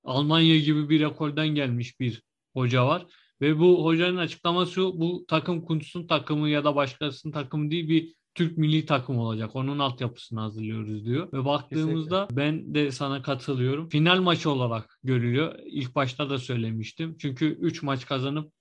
Almanya 0.03 0.59
gibi 0.59 0.89
bir 0.89 1.01
ekolden 1.01 1.47
gelmiş 1.47 1.99
bir 1.99 2.23
hoca 2.53 2.85
var. 2.85 3.05
Ve 3.41 3.59
bu 3.59 3.85
hocanın 3.85 4.17
açıklaması 4.17 4.81
bu 4.81 5.25
takım 5.27 5.65
Kuntz'un 5.65 6.07
takımı 6.07 6.49
ya 6.49 6.63
da 6.63 6.75
başkasının 6.75 7.33
takımı 7.33 7.71
değil 7.71 7.89
bir 7.89 8.13
Türk 8.35 8.57
milli 8.57 8.85
takım 8.85 9.17
olacak. 9.17 9.55
Onun 9.55 9.79
altyapısını 9.79 10.39
hazırlıyoruz 10.39 11.05
diyor. 11.05 11.33
Ve 11.33 11.45
baktığımızda 11.45 12.27
Kesinlikle. 12.27 12.35
ben 12.35 12.75
de 12.75 12.91
sana 12.91 13.21
katılıyorum. 13.21 13.89
Final 13.89 14.21
maçı 14.21 14.49
olarak 14.49 14.99
görülüyor. 15.03 15.59
İlk 15.65 15.95
başta 15.95 16.29
da 16.29 16.37
söylemiştim. 16.37 17.15
Çünkü 17.19 17.45
3 17.45 17.83
maç 17.83 18.05
kazanıp 18.05 18.51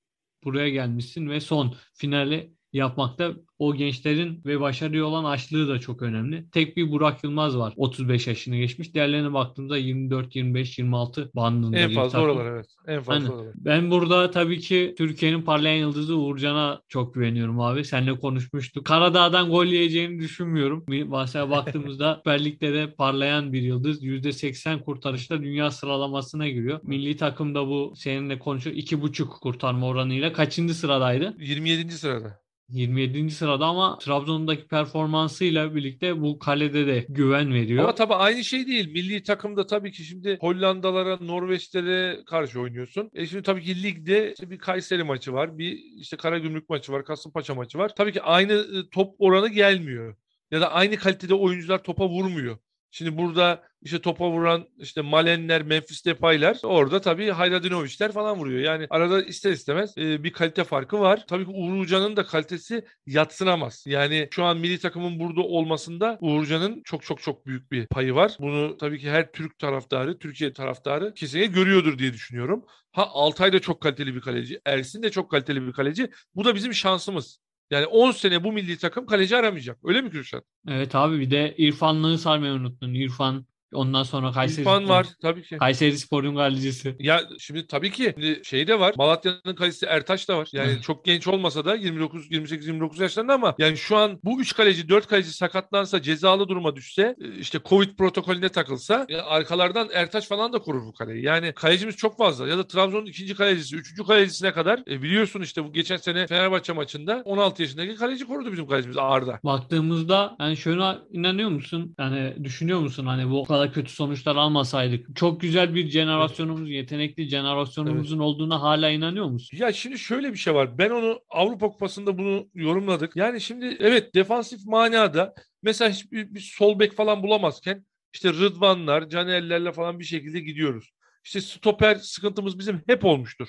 buraya 0.44 0.68
gelmişsin 0.68 1.28
ve 1.28 1.40
son 1.40 1.74
finale 1.94 2.50
yapmakta 2.72 3.32
o 3.58 3.74
gençlerin 3.74 4.42
ve 4.46 4.60
başarılı 4.60 5.06
olan 5.06 5.24
açlığı 5.24 5.68
da 5.68 5.78
çok 5.78 6.02
önemli. 6.02 6.50
Tek 6.50 6.76
bir 6.76 6.90
Burak 6.90 7.24
Yılmaz 7.24 7.58
var. 7.58 7.72
35 7.76 8.26
yaşını 8.26 8.56
geçmiş. 8.56 8.94
Diğerlerine 8.94 9.32
baktığımda 9.32 9.76
24, 9.76 10.36
25, 10.36 10.78
26 10.78 11.30
bandında. 11.34 11.78
En 11.78 11.94
fazla 11.94 12.20
oralar 12.20 12.46
evet. 12.46 12.66
En 12.86 13.02
fazla 13.02 13.28
hani, 13.28 13.34
oralar. 13.34 13.54
Ben 13.54 13.90
burada 13.90 14.30
tabii 14.30 14.60
ki 14.60 14.94
Türkiye'nin 14.98 15.42
parlayan 15.42 15.76
yıldızı 15.76 16.16
Uğurcan'a 16.16 16.80
çok 16.88 17.14
güveniyorum 17.14 17.60
abi. 17.60 17.84
Seninle 17.84 18.18
konuşmuştuk. 18.18 18.86
Karadağ'dan 18.86 19.50
gol 19.50 19.66
yiyeceğini 19.66 20.18
düşünmüyorum. 20.18 20.84
Mesela 20.88 21.50
baktığımızda 21.50 22.14
Süper 22.16 22.44
Lig'de 22.44 22.72
de 22.72 22.94
parlayan 22.94 23.52
bir 23.52 23.62
yıldız. 23.62 24.02
%80 24.02 24.84
kurtarışta 24.84 25.42
dünya 25.42 25.70
sıralamasına 25.70 26.48
giriyor. 26.48 26.80
Milli 26.82 27.16
takımda 27.16 27.66
bu 27.66 27.92
seninle 27.96 28.38
konuşuyor. 28.38 28.76
2,5 28.76 29.28
kurtarma 29.40 29.86
oranıyla 29.86 30.32
kaçıncı 30.32 30.74
sıradaydı? 30.74 31.34
27. 31.40 31.92
sırada. 31.92 32.40
27. 32.70 33.30
sırada 33.30 33.66
ama 33.66 33.98
Trabzon'daki 33.98 34.66
performansıyla 34.66 35.74
birlikte 35.74 36.20
bu 36.20 36.38
kalede 36.38 36.86
de 36.86 37.06
güven 37.08 37.54
veriyor. 37.54 37.84
Ama 37.84 37.94
tabii 37.94 38.14
aynı 38.14 38.44
şey 38.44 38.66
değil. 38.66 38.90
Milli 38.92 39.22
takımda 39.22 39.66
tabii 39.66 39.92
ki 39.92 40.04
şimdi 40.04 40.38
Hollandalara, 40.40 41.18
Norveçlere 41.20 42.24
karşı 42.26 42.60
oynuyorsun. 42.60 43.10
E 43.14 43.26
şimdi 43.26 43.42
tabii 43.42 43.62
ki 43.62 43.82
ligde 43.82 44.32
işte 44.32 44.50
bir 44.50 44.58
Kayseri 44.58 45.02
maçı 45.02 45.32
var. 45.32 45.58
Bir 45.58 45.78
işte 45.96 46.16
Karagümrük 46.16 46.68
maçı 46.68 46.92
var. 46.92 47.04
Kasımpaşa 47.04 47.54
maçı 47.54 47.78
var. 47.78 47.92
Tabii 47.96 48.12
ki 48.12 48.22
aynı 48.22 48.52
e, 48.52 48.88
top 48.90 49.14
oranı 49.18 49.48
gelmiyor. 49.48 50.16
Ya 50.50 50.60
da 50.60 50.72
aynı 50.72 50.96
kalitede 50.96 51.34
oyuncular 51.34 51.82
topa 51.82 52.08
vurmuyor. 52.08 52.58
Şimdi 52.90 53.18
burada 53.18 53.62
işte 53.82 54.00
topa 54.00 54.30
vuran 54.30 54.68
işte 54.78 55.00
Malenler, 55.00 55.62
Memphis 55.62 56.06
Depay'lar 56.06 56.58
orada 56.62 57.00
tabii 57.00 57.30
Hayradinoviçler 57.30 58.12
falan 58.12 58.38
vuruyor. 58.38 58.60
Yani 58.60 58.86
arada 58.90 59.22
ister 59.22 59.52
istemez 59.52 59.98
e, 59.98 60.24
bir 60.24 60.32
kalite 60.32 60.64
farkı 60.64 61.00
var. 61.00 61.24
Tabii 61.28 61.44
ki 61.44 61.50
Uğurcan'ın 61.50 62.16
da 62.16 62.26
kalitesi 62.26 62.84
yatsınamaz. 63.06 63.84
Yani 63.86 64.28
şu 64.30 64.44
an 64.44 64.58
milli 64.58 64.78
takımın 64.78 65.20
burada 65.20 65.40
olmasında 65.40 66.18
Uğurcan'ın 66.20 66.82
çok 66.84 67.02
çok 67.02 67.22
çok 67.22 67.46
büyük 67.46 67.72
bir 67.72 67.86
payı 67.86 68.14
var. 68.14 68.36
Bunu 68.40 68.76
tabii 68.76 68.98
ki 68.98 69.10
her 69.10 69.32
Türk 69.32 69.58
taraftarı, 69.58 70.18
Türkiye 70.18 70.52
taraftarı 70.52 71.14
kesinlikle 71.14 71.52
görüyordur 71.52 71.98
diye 71.98 72.12
düşünüyorum. 72.12 72.64
Ha 72.92 73.08
Altay 73.12 73.52
da 73.52 73.60
çok 73.60 73.80
kaliteli 73.80 74.14
bir 74.14 74.20
kaleci. 74.20 74.60
Ersin 74.66 75.02
de 75.02 75.10
çok 75.10 75.30
kaliteli 75.30 75.66
bir 75.66 75.72
kaleci. 75.72 76.10
Bu 76.34 76.44
da 76.44 76.54
bizim 76.54 76.74
şansımız. 76.74 77.40
Yani 77.70 77.86
10 77.86 78.10
sene 78.10 78.44
bu 78.44 78.52
milli 78.52 78.78
takım 78.78 79.06
kaleci 79.06 79.36
aramayacak. 79.36 79.78
Öyle 79.84 80.02
mi 80.02 80.10
Kürşat? 80.10 80.44
Evet 80.68 80.94
abi 80.94 81.20
bir 81.20 81.30
de 81.30 81.54
İrfanlığı 81.56 82.18
sarmayı 82.18 82.52
unuttun. 82.52 82.94
İrfan 82.94 83.46
Ondan 83.72 84.02
sonra 84.02 84.32
Kayseri 84.32 84.60
İrfan 84.60 84.88
var 84.88 85.06
tabii 85.22 85.42
ki. 85.42 85.58
Kayseri 85.58 85.98
Spor'un 85.98 86.34
galicisi. 86.34 86.96
Ya 86.98 87.20
şimdi 87.38 87.66
tabii 87.66 87.90
ki 87.90 88.14
şimdi 88.14 88.40
şey 88.44 88.66
de 88.66 88.80
var. 88.80 88.94
Malatya'nın 88.96 89.54
kalecisi 89.54 89.86
Ertaş 89.86 90.28
da 90.28 90.38
var. 90.38 90.48
Yani 90.52 90.80
çok 90.82 91.04
genç 91.04 91.28
olmasa 91.28 91.64
da 91.64 91.74
29 91.74 92.26
28 92.30 92.66
29 92.66 93.00
yaşlarında 93.00 93.34
ama 93.34 93.54
yani 93.58 93.76
şu 93.76 93.96
an 93.96 94.20
bu 94.24 94.40
3 94.40 94.54
kaleci 94.56 94.88
4 94.88 95.06
kaleci 95.06 95.32
sakatlansa 95.32 96.02
cezalı 96.02 96.48
duruma 96.48 96.76
düşse 96.76 97.16
e, 97.20 97.38
işte 97.38 97.58
Covid 97.64 97.96
protokolüne 97.96 98.48
takılsa 98.48 99.06
e, 99.08 99.16
arkalardan 99.16 99.88
Ertaş 99.94 100.26
falan 100.26 100.52
da 100.52 100.58
korur 100.58 100.82
bu 100.86 100.92
kaleyi. 100.92 101.24
Yani 101.24 101.52
kalecimiz 101.52 101.96
çok 101.96 102.18
fazla. 102.18 102.48
Ya 102.48 102.58
da 102.58 102.66
Trabzon'un 102.66 103.06
ikinci 103.06 103.34
kalecisi, 103.34 103.76
üçüncü 103.76 104.04
kalecisine 104.04 104.52
kadar 104.52 104.80
e, 104.90 105.02
biliyorsun 105.02 105.40
işte 105.40 105.64
bu 105.64 105.72
geçen 105.72 105.96
sene 105.96 106.26
Fenerbahçe 106.26 106.72
maçında 106.72 107.22
16 107.24 107.62
yaşındaki 107.62 107.96
kaleci 107.96 108.26
korudu 108.26 108.52
bizim 108.52 108.66
kalecimiz 108.66 108.96
Arda. 108.96 109.40
Baktığımızda 109.44 110.36
yani 110.40 110.56
şöyle 110.56 110.98
inanıyor 111.12 111.50
musun? 111.50 111.94
Yani 111.98 112.44
düşünüyor 112.44 112.80
musun 112.80 113.06
hani 113.06 113.30
bu 113.30 113.44
kadar 113.60 113.74
kötü 113.74 113.92
sonuçlar 113.92 114.36
almasaydık 114.36 115.16
çok 115.16 115.40
güzel 115.40 115.74
bir 115.74 115.90
jenerasyonumuz, 115.90 116.70
yetenekli 116.70 117.28
jenerasyonumuzun 117.28 118.16
evet. 118.16 118.24
olduğuna 118.24 118.62
hala 118.62 118.90
inanıyor 118.90 119.26
musun? 119.26 119.58
Ya 119.58 119.72
şimdi 119.72 119.98
şöyle 119.98 120.32
bir 120.32 120.38
şey 120.38 120.54
var. 120.54 120.78
Ben 120.78 120.90
onu 120.90 121.20
Avrupa 121.30 121.68
Kupası'nda 121.68 122.18
bunu 122.18 122.48
yorumladık. 122.54 123.16
Yani 123.16 123.40
şimdi 123.40 123.76
evet 123.80 124.14
defansif 124.14 124.66
manada 124.66 125.34
mesela 125.62 125.90
hiçbir 125.90 126.34
bir 126.34 126.40
sol 126.40 126.78
bek 126.78 126.96
falan 126.96 127.22
bulamazken 127.22 127.86
işte 128.14 128.32
Rıdvanlar, 128.32 129.08
Canerlerle 129.08 129.72
falan 129.72 129.98
bir 129.98 130.04
şekilde 130.04 130.40
gidiyoruz. 130.40 130.90
İşte 131.24 131.40
stoper 131.40 131.94
sıkıntımız 131.94 132.58
bizim 132.58 132.82
hep 132.86 133.04
olmuştur. 133.04 133.48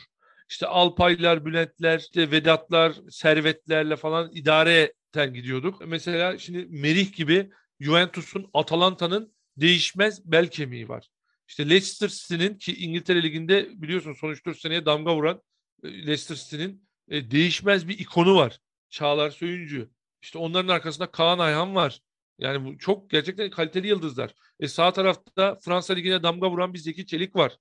İşte 0.50 0.68
Alpaylar, 0.68 1.46
Bülentler, 1.46 2.00
işte 2.00 2.32
Vedatlar, 2.32 2.94
Servetlerle 3.10 3.96
falan 3.96 4.32
idareten 4.34 5.34
gidiyorduk. 5.34 5.82
Mesela 5.88 6.38
şimdi 6.38 6.68
Merih 6.70 7.16
gibi 7.16 7.50
Juventus'un, 7.80 8.50
Atalanta'nın 8.54 9.34
değişmez 9.58 10.32
bel 10.32 10.48
kemiği 10.48 10.90
var. 10.90 11.08
İşte 11.48 11.70
Leicester 11.70 12.08
City'nin 12.08 12.58
ki 12.58 12.76
İngiltere 12.76 13.24
Ligi'nde 13.24 13.82
biliyorsun 13.82 14.14
son 14.14 14.34
3-4 14.34 14.60
seneye 14.60 14.86
damga 14.86 15.16
vuran 15.16 15.42
e, 15.84 15.88
Leicester 15.88 16.36
City'nin 16.36 16.88
e, 17.10 17.32
değişmez 17.32 17.88
bir 17.88 18.00
ikonu 18.00 18.36
var. 18.36 18.60
Çağlar 18.90 19.30
Söyüncü. 19.30 19.90
İşte 20.22 20.38
onların 20.38 20.68
arkasında 20.68 21.12
Kaan 21.12 21.40
Ayhan 21.40 21.76
var. 21.76 22.00
Yani 22.40 22.66
bu 22.66 22.78
çok 22.78 23.10
gerçekten 23.10 23.50
kaliteli 23.50 23.88
yıldızlar. 23.88 24.34
E 24.60 24.68
sağ 24.68 24.94
tarafta 24.94 25.56
Fransa 25.56 25.94
Ligi'ne 25.94 26.24
damga 26.24 26.52
vuran 26.52 26.74
bir 26.74 26.80
Zeki 26.80 27.06
Çelik 27.06 27.36
var. 27.36 27.58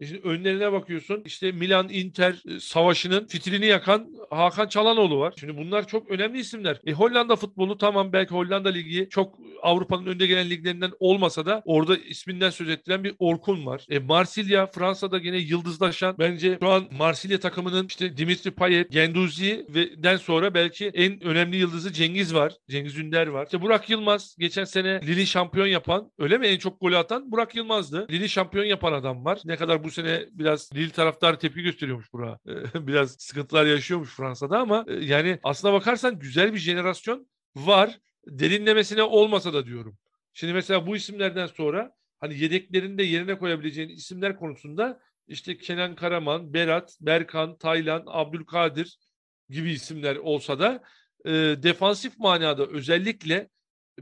E 0.00 0.06
şimdi 0.06 0.28
önlerine 0.28 0.72
bakıyorsun 0.72 1.22
işte 1.24 1.52
Milan 1.52 1.88
Inter 1.88 2.42
e, 2.56 2.60
savaşının 2.60 3.26
fitilini 3.26 3.66
yakan 3.66 4.08
Hakan 4.30 4.68
Çalanoğlu 4.68 5.18
var. 5.18 5.34
Şimdi 5.40 5.56
bunlar 5.56 5.86
çok 5.86 6.10
önemli 6.10 6.40
isimler. 6.40 6.80
E 6.86 6.92
Hollanda 6.92 7.36
futbolu 7.36 7.78
tamam 7.78 8.12
belki 8.12 8.30
Hollanda 8.34 8.68
Ligi 8.68 9.08
çok 9.10 9.38
Avrupa'nın 9.62 10.06
önde 10.06 10.26
gelen 10.26 10.50
liglerinden 10.50 10.90
olmasa 11.00 11.46
da 11.46 11.62
orada 11.64 11.96
isminden 11.96 12.50
söz 12.50 12.68
ettiren 12.68 13.04
bir 13.04 13.14
Orkun 13.18 13.66
var. 13.66 13.86
E 13.90 13.98
Marsilya 13.98 14.66
Fransa'da 14.66 15.18
yine 15.18 15.36
yıldızlaşan 15.36 16.16
bence 16.18 16.58
şu 16.62 16.68
an 16.68 16.84
Marsilya 16.98 17.40
takımının 17.40 17.86
işte 17.86 18.16
Dimitri 18.16 18.50
Payet, 18.50 18.90
Genduzi 18.90 19.66
ve 19.68 20.02
den 20.02 20.16
sonra 20.16 20.54
belki 20.54 20.86
en 20.86 21.24
önemli 21.24 21.56
yıldızı 21.56 21.92
Cengiz 21.92 22.34
var. 22.34 22.52
Cengiz 22.70 22.98
Ünder 22.98 23.26
var. 23.26 23.44
İşte 23.44 23.62
Burak 23.62 23.90
Yılmaz 23.90 24.36
geçen 24.38 24.64
sene 24.64 25.00
Lille 25.06 25.26
şampiyon 25.26 25.66
yapan 25.66 26.10
öyle 26.18 26.38
mi 26.38 26.46
en 26.46 26.58
çok 26.58 26.80
golü 26.80 26.96
atan 26.96 27.32
Burak 27.32 27.54
Yılmaz'dı. 27.56 28.06
Lille 28.10 28.28
şampiyon 28.28 28.64
yapan 28.64 28.92
adam 28.92 29.24
var. 29.24 29.40
Ne 29.44 29.56
kadar 29.56 29.84
bu 29.84 29.89
bu 29.90 29.94
sene 29.94 30.26
biraz 30.32 30.74
Lille 30.74 30.90
taraftarı 30.90 31.38
tepki 31.38 31.62
gösteriyormuş 31.62 32.12
bura. 32.12 32.38
biraz 32.74 33.10
sıkıntılar 33.18 33.66
yaşıyormuş 33.66 34.10
Fransa'da 34.10 34.58
ama 34.58 34.84
e, 34.88 34.94
yani 34.94 35.38
aslına 35.42 35.72
bakarsan 35.72 36.18
güzel 36.18 36.52
bir 36.52 36.58
jenerasyon 36.58 37.28
var. 37.56 37.98
Derinlemesine 38.26 39.02
olmasa 39.02 39.52
da 39.52 39.66
diyorum. 39.66 39.98
Şimdi 40.34 40.52
mesela 40.52 40.86
bu 40.86 40.96
isimlerden 40.96 41.46
sonra 41.46 41.92
hani 42.20 42.38
yedeklerini 42.38 42.98
de 42.98 43.02
yerine 43.02 43.38
koyabileceğin 43.38 43.88
isimler 43.88 44.36
konusunda 44.36 45.00
işte 45.28 45.58
Kenan 45.58 45.94
Karaman, 45.94 46.54
Berat, 46.54 46.96
Berkan, 47.00 47.58
Taylan, 47.58 48.02
Abdülkadir 48.06 48.98
gibi 49.48 49.70
isimler 49.70 50.16
olsa 50.16 50.58
da 50.58 50.82
e, 51.24 51.30
defansif 51.62 52.18
manada 52.18 52.66
özellikle 52.66 53.48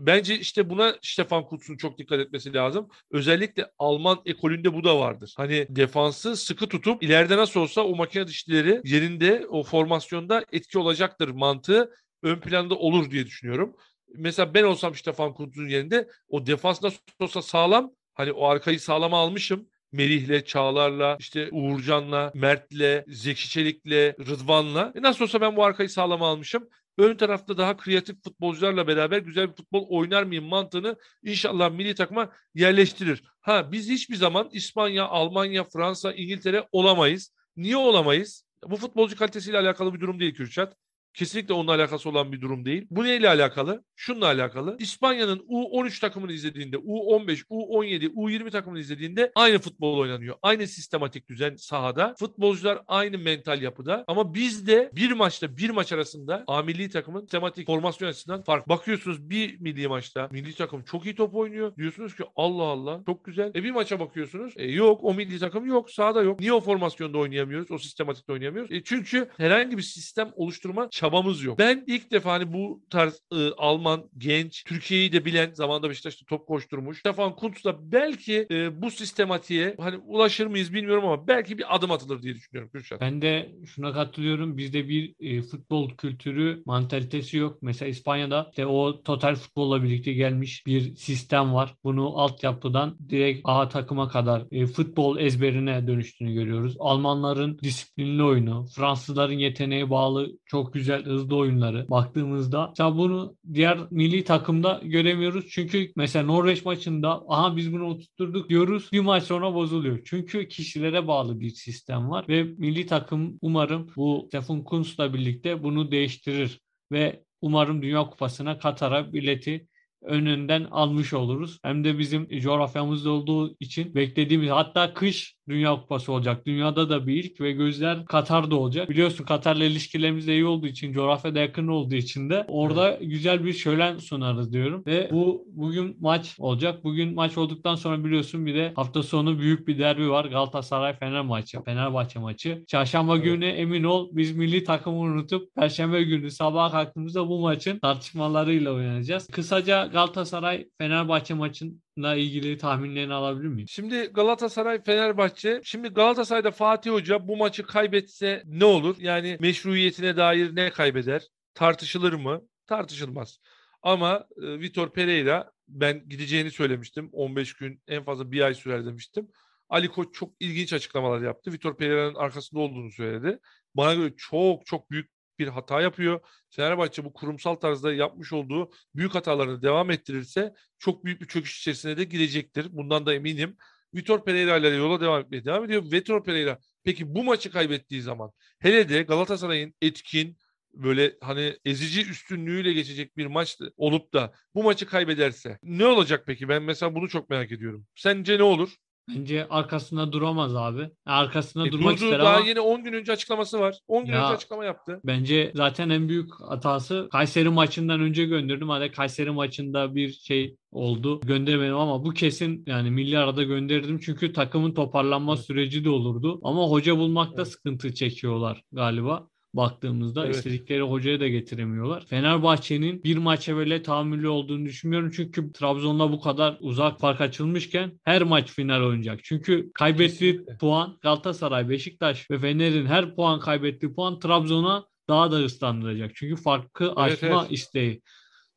Bence 0.01 0.39
işte 0.39 0.71
buna 0.71 0.95
Stefan 1.03 1.45
Kutz'un 1.45 1.77
çok 1.77 1.99
dikkat 1.99 2.21
etmesi 2.21 2.55
lazım. 2.55 2.89
Özellikle 3.11 3.71
Alman 3.79 4.19
ekolünde 4.27 4.75
bu 4.75 4.85
da 4.85 4.99
vardır. 4.99 5.35
Hani 5.37 5.67
defansı 5.71 6.37
sıkı 6.37 6.69
tutup 6.69 7.03
ileride 7.03 7.37
nasıl 7.37 7.61
olsa 7.61 7.81
o 7.81 7.97
makine 7.97 8.27
dişlileri 8.29 8.81
yerinde 8.85 9.47
o 9.49 9.63
formasyonda 9.63 10.45
etki 10.53 10.79
olacaktır 10.79 11.29
mantığı 11.29 11.95
ön 12.23 12.41
planda 12.41 12.75
olur 12.75 13.11
diye 13.11 13.27
düşünüyorum. 13.27 13.77
Mesela 14.15 14.55
ben 14.55 14.65
olsam 14.65 14.95
Stefan 14.95 15.35
Kutz'un 15.35 15.69
yerinde 15.69 16.09
o 16.29 16.47
defans 16.47 16.83
nasıl 16.83 16.99
olsa 17.21 17.43
sağlam 17.43 17.93
hani 18.15 18.33
o 18.33 18.47
arkayı 18.47 18.81
sağlama 18.81 19.19
almışım 19.19 19.69
Melih'le, 19.93 20.45
Çağlar'la, 20.47 21.17
işte 21.21 21.49
Uğurcan'la, 21.53 22.33
Mert'le, 22.35 23.05
Zeki 23.09 23.49
Çelik'le, 23.49 24.19
Rıdvan'la. 24.21 24.93
E 24.95 25.03
nasıl 25.03 25.25
olsa 25.25 25.41
ben 25.41 25.57
bu 25.57 25.65
arkayı 25.65 25.89
sağlam 25.89 26.23
almışım. 26.23 26.69
Ön 26.99 27.17
tarafta 27.17 27.59
daha 27.59 27.77
kreatif 27.77 28.25
futbolcularla 28.25 28.87
beraber 28.87 29.19
güzel 29.19 29.49
bir 29.49 29.55
futbol 29.55 29.87
oynar 29.89 30.23
mıyım 30.23 30.45
mantığını 30.45 30.97
inşallah 31.23 31.71
milli 31.71 31.95
takıma 31.95 32.31
yerleştirir. 32.55 33.23
Ha 33.41 33.73
biz 33.73 33.89
hiçbir 33.89 34.17
zaman 34.17 34.49
İspanya, 34.53 35.07
Almanya, 35.07 35.65
Fransa, 35.65 36.13
İngiltere 36.13 36.69
olamayız. 36.73 37.33
Niye 37.57 37.77
olamayız? 37.77 38.45
Bu 38.67 38.77
futbolcu 38.77 39.17
kalitesiyle 39.17 39.59
alakalı 39.59 39.95
bir 39.95 40.01
durum 40.01 40.21
değil 40.21 40.35
Kürşat. 40.35 40.77
Kesinlikle 41.15 41.55
onunla 41.55 41.75
alakası 41.75 42.09
olan 42.09 42.33
bir 42.33 42.41
durum 42.41 42.65
değil. 42.65 42.87
Bu 42.91 43.05
neyle 43.05 43.29
alakalı? 43.29 43.85
Şununla 43.97 44.27
alakalı. 44.27 44.77
İspanya'nın 44.79 45.39
U13 45.39 46.01
takımını 46.01 46.33
izlediğinde, 46.33 46.77
U15, 46.77 47.45
U17, 47.51 48.13
U20 48.15 48.51
takımını 48.51 48.81
izlediğinde 48.81 49.33
aynı 49.35 49.59
futbol 49.59 49.99
oynanıyor. 49.99 50.37
Aynı 50.43 50.67
sistematik 50.67 51.29
düzen 51.29 51.57
sahada. 51.57 52.15
Futbolcular 52.19 52.83
aynı 52.87 53.19
mental 53.19 53.63
yapıda. 53.63 54.05
Ama 54.07 54.35
bizde 54.35 54.91
bir 54.97 55.13
maçta 55.13 55.57
bir 55.57 55.71
maç 55.71 55.93
arasında 55.93 56.45
A 56.47 56.63
milli 56.63 56.91
takımın 56.91 57.21
sistematik 57.21 57.67
formasyon 57.67 58.09
açısından 58.09 58.43
fark. 58.43 58.69
Bakıyorsunuz 58.69 59.31
bir 59.31 59.61
milli 59.61 59.89
maçta 59.89 60.29
milli 60.33 60.55
takım 60.55 60.83
çok 60.83 61.05
iyi 61.05 61.15
top 61.15 61.35
oynuyor. 61.35 61.77
Diyorsunuz 61.77 62.17
ki 62.17 62.25
Allah 62.37 62.63
Allah 62.63 63.01
çok 63.07 63.25
güzel. 63.25 63.51
E 63.55 63.65
bir 63.65 63.71
maça 63.71 64.01
bakıyorsunuz. 64.01 64.55
E 64.57 64.71
yok 64.71 65.05
o 65.05 65.15
milli 65.15 65.39
takım 65.39 65.67
yok. 65.67 65.91
Sahada 65.91 66.23
yok. 66.23 66.41
Niye 66.41 66.53
o 66.53 66.61
formasyonda 66.61 67.19
oynayamıyoruz? 67.19 67.71
O 67.71 67.79
sistematikte 67.79 68.33
oynayamıyoruz? 68.33 68.73
E 68.73 68.83
çünkü 68.85 69.29
herhangi 69.37 69.77
bir 69.77 69.83
sistem 69.83 70.31
oluşturma 70.37 70.89
çabamız 70.99 71.43
yok. 71.43 71.59
Ben 71.59 71.85
ilk 71.87 72.11
defa 72.11 72.33
hani 72.33 72.53
bu 72.53 72.83
tarz 72.91 73.21
e, 73.33 73.51
Alman 73.59 74.11
genç 74.19 74.65
Türkiye'yi 74.65 75.13
de 75.13 75.25
bilen 75.25 75.53
zamanında 75.53 75.91
Beşiktaş'ta 75.91 76.27
top 76.27 76.47
koşturmuş. 76.47 76.99
Stefan 76.99 77.37
Kuntz 77.37 77.65
da 77.65 77.93
belki 77.93 78.47
e, 78.51 78.83
bu 78.83 78.91
sistematiğe 78.91 79.75
hani 79.81 79.97
ulaşır 79.97 80.47
mıyız 80.47 80.73
bilmiyorum 80.75 81.05
ama 81.05 81.29
belki 81.29 81.59
bir 81.59 81.77
adım 81.77 81.91
atılır 81.91 82.23
diye 82.23 82.35
düşünüyorum 82.35 82.71
Kürşat. 82.73 83.01
Ben 83.01 83.23
de 83.23 83.53
şuna 83.67 83.93
katılıyorum. 83.93 84.59
Bizde 84.59 84.89
bir 84.89 85.15
e, 85.21 85.43
futbol 85.43 85.91
kültürü, 85.97 86.63
mantalitesi 86.67 87.37
yok. 87.37 87.59
Mesela 87.63 87.89
İspanya'da 87.89 88.47
işte 88.51 88.67
o 88.67 89.03
total 89.03 89.35
futbolla 89.35 89.83
birlikte 89.83 90.13
gelmiş 90.13 90.67
bir 90.67 90.97
sistem 90.97 91.55
var. 91.55 91.75
Bunu 91.85 92.19
altyapıdan 92.19 92.97
direkt 93.09 93.41
A 93.45 93.69
takıma 93.69 94.09
kadar 94.09 94.45
e, 94.51 94.67
futbol 94.67 95.19
ezberine 95.19 95.87
dönüştüğünü 95.87 96.35
görüyoruz. 96.35 96.77
Almanların 96.79 97.59
disiplinli 97.59 98.23
oyunu, 98.23 98.67
Fransızların 98.77 99.39
yeteneğe 99.39 99.91
bağlı 99.91 100.33
çok 100.47 100.73
güzel 100.75 100.88
hızlı 100.97 101.37
oyunları 101.37 101.87
baktığımızda 101.91 102.67
mesela 102.69 102.97
bunu 102.97 103.37
diğer 103.55 103.79
milli 103.91 104.25
takımda 104.25 104.81
göremiyoruz. 104.85 105.47
Çünkü 105.51 105.93
mesela 105.97 106.25
Norveç 106.25 106.65
maçında 106.65 107.23
aha 107.29 107.57
biz 107.57 107.73
bunu 107.73 107.85
oturtturduk 107.85 108.49
diyoruz. 108.49 108.89
Bir 108.93 109.01
maç 109.01 109.23
sonra 109.23 109.55
bozuluyor. 109.55 110.01
Çünkü 110.05 110.49
kişilere 110.49 111.07
bağlı 111.07 111.41
bir 111.41 111.51
sistem 111.51 112.11
var 112.11 112.25
ve 112.29 112.43
milli 112.43 112.87
takım 112.87 113.39
umarım 113.43 113.91
bu 113.97 114.25
Stefan 114.29 114.65
Kuntz'la 114.65 115.15
birlikte 115.15 115.63
bunu 115.63 115.91
değiştirir 115.91 116.61
ve 116.93 117.23
umarım 117.41 117.83
Dünya 117.83 118.11
Kupası'na 118.11 118.59
Katar'a 118.59 119.13
bileti 119.13 119.69
önünden 120.03 120.65
almış 120.65 121.13
oluruz. 121.13 121.59
Hem 121.63 121.85
de 121.85 121.99
bizim 121.99 122.29
coğrafyamızda 122.41 123.11
olduğu 123.11 123.57
için 123.61 123.95
beklediğimiz 123.95 124.51
hatta 124.51 124.95
kış 124.95 125.39
Dünya 125.49 125.81
Kupası 125.81 126.13
olacak. 126.13 126.47
Dünyada 126.47 126.91
da 126.91 127.07
bir 127.07 127.25
ilk 127.25 127.41
ve 127.41 127.53
gözler 127.53 128.05
Katar'da 128.05 128.57
olacak. 128.57 128.91
Biliyorsun 128.91 129.25
Katar'la 129.25 129.65
ilişkilerimiz 129.65 130.27
de 130.27 130.33
iyi 130.33 130.45
olduğu 130.45 130.67
için, 130.67 130.93
coğrafyada 130.93 131.39
yakın 131.39 131.69
olduğu 131.69 131.95
için 131.95 132.31
de 132.31 132.45
orada 132.49 132.91
evet. 132.91 133.11
güzel 133.11 133.45
bir 133.45 133.53
şölen 133.53 133.99
sunarız 133.99 134.53
diyorum. 134.53 134.83
Ve 134.87 135.09
bu 135.13 135.45
bugün 135.47 135.97
maç 136.01 136.37
olacak. 136.39 136.85
Bugün 136.85 137.15
maç 137.15 137.39
olduktan 137.39 137.75
sonra 137.75 138.05
biliyorsun 138.05 138.47
bir 138.47 138.55
de 138.55 138.73
hafta 138.77 139.03
sonu 139.03 139.39
büyük 139.39 139.69
bir 139.69 139.79
derbi 139.79 140.11
var. 140.11 140.25
Galatasaray 140.25 140.99
Fener 140.99 141.21
maçı, 141.21 141.63
Fenerbahçe 141.65 142.19
maçı. 142.19 142.65
Çarşamba 142.67 143.15
evet. 143.15 143.25
günü 143.25 143.47
emin 143.47 143.85
ol 143.85 144.09
biz 144.13 144.37
milli 144.37 144.65
takımı 144.65 144.99
unutup 144.99 145.55
Perşembe 145.55 146.03
günü 146.03 146.31
sabah 146.31 146.73
kalktığımızda 146.73 147.29
bu 147.29 147.41
maçın 147.41 147.79
tartışmalarıyla 147.79 148.73
oynayacağız. 148.73 149.27
Kısaca 149.27 149.88
Galatasaray 149.93 150.69
Fenerbahçe 150.79 151.35
maçın 151.35 151.83
ilgili 151.97 152.59
tahminlerini 152.59 153.15
alabilir 153.15 153.49
miyim? 153.49 153.69
Şimdi 153.69 154.05
Galatasaray 154.05 154.83
Fenerbahçe. 154.83 155.61
Şimdi 155.65 155.89
Galatasaray'da 155.89 156.51
Fatih 156.51 156.91
Hoca 156.91 157.29
bu 157.29 157.37
maçı 157.37 157.67
kaybetse 157.67 158.43
ne 158.47 158.65
olur? 158.65 158.97
Yani 158.99 159.37
meşruiyetine 159.41 160.17
dair 160.17 160.57
ne 160.57 160.71
kaybeder? 160.71 161.23
Tartışılır 161.55 162.13
mı? 162.13 162.43
Tartışılmaz. 162.67 163.39
Ama 163.83 164.27
e, 164.43 164.61
Vitor 164.61 164.93
Pereira 164.93 165.51
ben 165.69 166.09
gideceğini 166.09 166.51
söylemiştim. 166.51 167.11
15 167.13 167.55
gün 167.55 167.83
en 167.89 168.05
fazla 168.05 168.33
bir 168.33 168.41
ay 168.41 168.55
sürer 168.55 168.87
demiştim. 168.87 169.29
Ali 169.69 169.89
Koç 169.89 170.15
çok 170.15 170.33
ilginç 170.41 170.73
açıklamalar 170.73 171.21
yaptı. 171.21 171.53
Vitor 171.53 171.77
Pereira'nın 171.77 172.15
arkasında 172.15 172.61
olduğunu 172.61 172.91
söyledi. 172.91 173.39
Bana 173.75 173.95
göre 173.95 174.13
çok 174.17 174.67
çok 174.67 174.91
büyük 174.91 175.11
bir 175.39 175.49
hata 175.49 175.81
yapıyor. 175.81 176.21
Fenerbahçe 176.51 177.05
bu 177.05 177.13
kurumsal 177.13 177.55
tarzda 177.55 177.93
yapmış 177.93 178.33
olduğu 178.33 178.71
büyük 178.95 179.15
hatalarını 179.15 179.63
devam 179.63 179.91
ettirirse 179.91 180.53
çok 180.79 181.05
büyük 181.05 181.21
bir 181.21 181.27
çöküş 181.27 181.61
içerisine 181.61 181.97
de 181.97 182.05
girecektir. 182.05 182.67
Bundan 182.71 183.07
da 183.07 183.15
eminim. 183.15 183.57
Vitor 183.95 184.25
Pereira 184.25 184.57
ile 184.57 184.69
yola 184.69 185.01
devam 185.01 185.21
etmeye 185.21 185.45
devam 185.45 185.65
ediyor. 185.65 185.83
Vitor 185.93 186.25
Pereira 186.25 186.59
peki 186.85 187.15
bu 187.15 187.25
maçı 187.25 187.51
kaybettiği 187.51 188.03
zaman 188.03 188.33
hele 188.59 188.89
de 188.89 189.03
Galatasaray'ın 189.03 189.75
etkin 189.83 190.39
böyle 190.75 191.17
hani 191.21 191.57
ezici 191.65 192.11
üstünlüğüyle 192.11 192.73
geçecek 192.73 193.17
bir 193.17 193.27
maç 193.27 193.59
olup 193.77 194.15
da 194.15 194.33
bu 194.55 194.63
maçı 194.63 194.87
kaybederse 194.87 195.59
ne 195.63 195.87
olacak 195.87 196.25
peki? 196.27 196.49
Ben 196.49 196.63
mesela 196.63 196.95
bunu 196.95 197.09
çok 197.09 197.31
merak 197.31 197.53
ediyorum. 197.53 197.87
Sence 197.95 198.39
ne 198.39 198.43
olur? 198.43 198.77
Bence 199.17 199.47
arkasında 199.51 200.13
duramaz 200.13 200.57
abi. 200.57 200.91
Arkasında 201.07 201.69
e, 201.69 201.73
durmak 201.73 201.95
durdu, 201.97 202.05
ister 202.05 202.19
daha 202.21 202.37
ama 202.37 202.47
yeni 202.47 202.61
10 202.61 202.85
gün 202.85 202.93
önce 202.93 203.13
açıklaması 203.13 203.61
var. 203.61 203.79
10 203.89 204.05
gün 204.05 204.13
Ya, 204.13 204.25
önce 204.25 204.35
açıklama 204.35 204.65
yaptı. 204.65 205.01
bence 205.05 205.53
zaten 205.55 205.91
en 205.91 206.09
büyük 206.09 206.31
hatası 206.41 207.09
Kayseri 207.13 207.49
maçından 207.49 208.01
önce 208.01 208.25
gönderdim. 208.25 208.69
Hadi 208.69 208.93
Kayseri 208.93 209.31
maçında 209.31 209.95
bir 209.95 210.13
şey 210.13 210.57
oldu. 210.73 211.21
Gönderemedim 211.21 211.77
ama 211.77 212.05
bu 212.05 212.11
kesin 212.11 212.65
yani 212.67 212.91
milli 212.91 213.19
arada 213.19 213.43
gönderdim. 213.43 213.99
Çünkü 214.05 214.33
takımın 214.33 214.75
toparlanma 214.75 215.35
Evet. 215.35 215.45
süreci 215.45 215.85
de 215.85 215.91
olurdu. 215.91 216.41
Ama 216.43 216.63
hoca 216.63 216.97
bulmakta 216.99 217.43
Evet. 217.43 217.49
sıkıntı 217.49 217.95
çekiyorlar 217.95 218.63
galiba. 218.73 219.29
Baktığımızda 219.55 220.25
Evet. 220.27 220.37
istedikleri 220.37 220.83
hocaya 220.83 221.21
da 221.21 221.29
getiremiyorlar. 221.29 222.07
Fenerbahçe'nin 222.07 223.05
bir 223.05 223.17
maça 223.17 223.57
böyle 223.57 223.83
tahammülü 223.83 224.29
olduğunu 224.29 224.67
düşünmüyorum. 224.67 225.11
Çünkü 225.11 225.53
Trabzon'la 225.53 226.13
bu 226.13 226.21
kadar 226.21 226.57
uzak 226.61 227.01
fark 227.01 227.21
açılmışken 227.21 227.93
her 228.05 228.23
maç 228.23 228.51
final 228.51 228.83
oynayacak. 228.83 229.21
Çünkü 229.25 229.71
kaybettiği 229.75 230.33
Kesinlikle. 230.33 230.57
puan 230.59 230.99
Galatasaray, 231.03 231.69
Beşiktaş 231.69 232.31
ve 232.31 232.39
Fener'in 232.39 232.87
her 232.87 233.15
puan 233.15 233.41
kaybettiği 233.41 233.95
puan 233.95 234.19
Trabzon'a 234.19 234.85
daha 235.09 235.33
da 235.33 235.37
ıslandıracak. 235.37 236.11
Çünkü 236.15 236.43
farkı 236.43 236.93
aşma 236.93 237.41
evet. 237.41 237.53
isteği. 237.53 238.03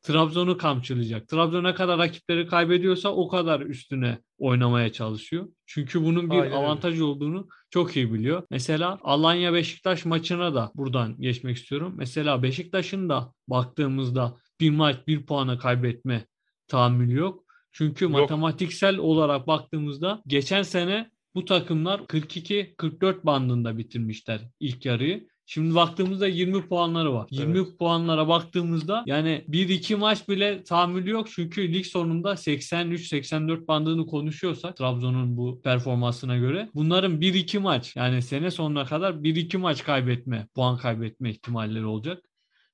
Trabzon'u 0.02 0.56
kamçılayacak. 0.56 1.28
Trabzon 1.28 1.64
ne 1.64 1.74
kadar 1.74 1.98
rakipleri 1.98 2.46
kaybediyorsa 2.46 3.08
o 3.08 3.28
kadar 3.28 3.60
üstüne 3.60 4.18
oynamaya 4.38 4.92
çalışıyor. 4.92 5.48
Çünkü 5.66 6.04
bunun 6.04 6.30
bir 6.30 6.38
Aynen 6.38 6.56
avantaj 6.56 7.00
olduğunu 7.00 7.48
çok 7.70 7.96
iyi 7.96 8.12
biliyor. 8.12 8.42
Mesela 8.50 8.98
Alanya 9.02 9.52
Beşiktaş 9.52 10.04
maçına 10.04 10.54
da 10.54 10.72
buradan 10.74 11.20
geçmek 11.20 11.56
istiyorum. 11.56 11.94
Mesela 11.96 12.42
Beşiktaş'ın 12.42 13.08
da 13.08 13.32
baktığımızda 13.48 14.36
bir 14.60 14.70
maç 14.70 14.96
bir 15.06 15.26
puana 15.26 15.58
kaybetme 15.58 16.26
tahammülü 16.68 17.18
yok. 17.18 17.44
Çünkü 17.72 18.04
Yok. 18.04 18.12
matematiksel 18.12 18.96
olarak 18.96 19.46
baktığımızda 19.46 20.22
geçen 20.26 20.62
sene 20.62 21.10
bu 21.34 21.44
takımlar 21.44 22.00
42-44 22.00 23.24
bandında 23.24 23.78
bitirmişler 23.78 24.40
ilk 24.60 24.86
yarıyı. 24.86 25.28
Şimdi 25.52 25.74
baktığımızda 25.74 26.26
20 26.26 26.68
puanları 26.68 27.14
var. 27.14 27.26
20 27.30 27.76
puanlara 27.76 28.28
baktığımızda 28.28 29.02
yani 29.06 29.44
1-2 29.48 29.96
maç 29.96 30.28
bile 30.28 30.62
tahammülü 30.64 31.10
yok. 31.10 31.28
Çünkü 31.30 31.72
lig 31.72 31.86
sonunda 31.86 32.32
83-84 32.32 33.66
bandını 33.66 34.06
konuşuyorsak 34.06 34.76
Trabzon'un 34.76 35.36
bu 35.36 35.60
performansına 35.62 36.36
göre 36.36 36.70
bunların 36.74 37.20
1-2 37.20 37.58
maç 37.58 37.96
yani 37.96 38.22
sene 38.22 38.50
sonuna 38.50 38.84
kadar 38.84 39.12
1-2 39.12 39.56
maç 39.56 39.84
kaybetme, 39.84 40.46
puan 40.54 40.76
kaybetme 40.76 41.30
ihtimalleri 41.30 41.86
olacak. 41.86 42.22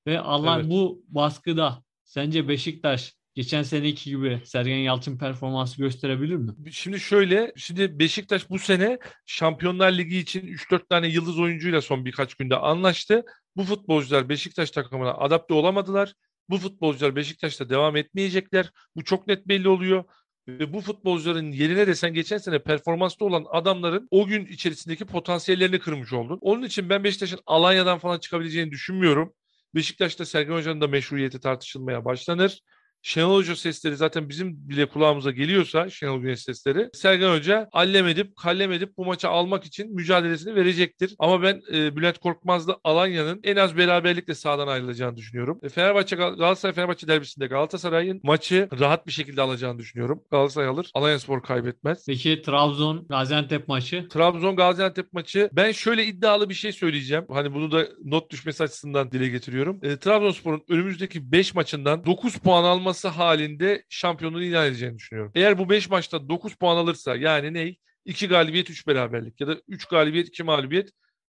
Ve 0.07 0.19
Allah 0.19 0.55
Evet. 0.55 0.71
bu 0.71 1.03
baskıda 1.07 1.83
sence 2.03 2.47
Beşiktaş 2.47 3.18
geçen 3.39 3.63
seneki 3.63 4.09
gibi 4.09 4.41
Sergen 4.45 4.77
Yalçın 4.77 5.17
performansı 5.17 5.81
gösterebilir 5.81 6.35
mi? 6.35 6.53
Şimdi 6.71 6.99
şöyle, 6.99 7.53
şimdi 7.55 7.99
Beşiktaş 7.99 8.49
bu 8.49 8.59
sene 8.59 8.99
Şampiyonlar 9.25 9.91
Ligi 9.91 10.17
için 10.17 10.47
3-4 10.47 10.87
tane 10.89 11.07
yıldız 11.07 11.39
oyuncuyla 11.39 11.81
son 11.81 12.05
birkaç 12.05 12.35
günde 12.35 12.55
anlaştı. 12.55 13.23
Bu 13.55 13.63
futbolcular 13.63 14.29
Beşiktaş 14.29 14.71
takımına 14.71 15.13
adapte 15.13 15.53
olamadılar. 15.53 16.13
Bu 16.49 16.57
futbolcular 16.57 17.15
Beşiktaş'ta 17.15 17.69
devam 17.69 17.95
etmeyecekler. 17.95 18.71
Bu 18.95 19.03
çok 19.03 19.27
net 19.27 19.47
belli 19.47 19.69
oluyor. 19.69 20.03
Ve 20.47 20.73
bu 20.73 20.81
futbolcuların 20.81 21.51
yerine 21.51 21.87
de 21.87 21.95
sen 21.95 22.13
geçen 22.13 22.37
sene 22.37 22.59
performanslı 22.59 23.25
olan 23.25 23.45
adamların 23.51 24.07
o 24.11 24.27
gün 24.27 24.45
içerisindeki 24.45 25.05
potansiyellerini 25.05 25.79
kırmış 25.79 26.13
oldun. 26.13 26.37
Onun 26.41 26.63
için 26.63 26.89
ben 26.89 27.03
Beşiktaş'ın 27.03 27.39
Alanya'dan 27.45 27.99
falan 27.99 28.19
çıkabileceğini 28.19 28.71
düşünmüyorum. 28.71 29.33
Beşiktaş'ta 29.75 30.25
Sergen 30.25 30.53
Hoca'nın 30.53 30.81
da 30.81 30.87
meşruiyeti 30.87 31.39
tartışılmaya 31.39 32.05
başlanır. 32.05 32.61
Şenol 33.01 33.35
Hoca 33.35 33.55
sesleri 33.55 33.95
zaten 33.95 34.29
bizim 34.29 34.69
bile 34.69 34.85
kulağımıza 34.85 35.31
geliyorsa 35.31 35.89
Şenol 35.89 36.21
Güneş 36.21 36.41
sesleri 36.41 36.89
Sergen 36.93 37.31
Hoca 37.31 37.69
allem 37.71 38.07
edip 38.07 38.35
kallem 38.35 38.71
edip 38.71 38.97
bu 38.97 39.05
maçı 39.05 39.29
almak 39.29 39.65
için 39.65 39.95
mücadelesini 39.95 40.55
verecektir. 40.55 41.15
Ama 41.19 41.41
ben 41.41 41.61
e, 41.73 41.95
Bülent 41.95 42.17
Korkmaz'la 42.17 42.77
Alanya'nın 42.83 43.39
en 43.43 43.55
az 43.55 43.77
beraberlikle 43.77 44.35
sahadan 44.35 44.67
ayrılacağını 44.67 45.17
düşünüyorum. 45.17 45.59
E, 45.63 45.69
Fenerbahçe 45.69 46.15
Galatasaray 46.15 46.75
Fenerbahçe 46.75 47.07
derbisinde 47.07 47.47
Galatasaray'ın 47.47 48.19
maçı 48.23 48.67
rahat 48.79 49.07
bir 49.07 49.11
şekilde 49.11 49.41
alacağını 49.41 49.79
düşünüyorum. 49.79 50.23
Galatasaray 50.31 50.67
alır. 50.67 50.91
Alanyaspor 50.93 51.43
kaybetmez. 51.43 52.03
Peki 52.07 52.41
Trabzon 52.41 53.07
Gaziantep 53.09 53.67
maçı? 53.67 54.07
Trabzon 54.09 54.55
Gaziantep 54.55 55.13
maçı 55.13 55.49
ben 55.53 55.71
şöyle 55.71 56.05
iddialı 56.05 56.49
bir 56.49 56.53
şey 56.53 56.71
söyleyeceğim. 56.71 57.25
Hani 57.29 57.53
bunu 57.53 57.71
da 57.71 57.87
not 58.03 58.31
düşmesi 58.31 58.63
açısından 58.63 59.11
dile 59.11 59.27
getiriyorum. 59.27 59.79
E, 59.83 59.97
Trabzonspor'un 59.97 60.63
önümüzdeki 60.69 61.31
5 61.31 61.55
maçından 61.55 62.05
9 62.05 62.37
puan 62.37 62.63
alması 62.89 63.07
halinde 63.07 63.83
şampiyonluğu 63.89 64.43
ilan 64.43 64.67
edeceğini 64.67 64.97
düşünüyorum. 64.97 65.31
Eğer 65.35 65.57
bu 65.57 65.69
5 65.69 65.89
maçta 65.89 66.29
9 66.29 66.55
puan 66.55 66.77
alırsa 66.77 67.15
yani 67.15 67.53
ne? 67.53 67.75
2 68.05 68.27
galibiyet 68.27 68.69
3 68.69 68.87
beraberlik 68.87 69.41
ya 69.41 69.47
da 69.47 69.57
3 69.67 69.85
galibiyet 69.85 70.27
2 70.27 70.43
mağlubiyet 70.43 70.89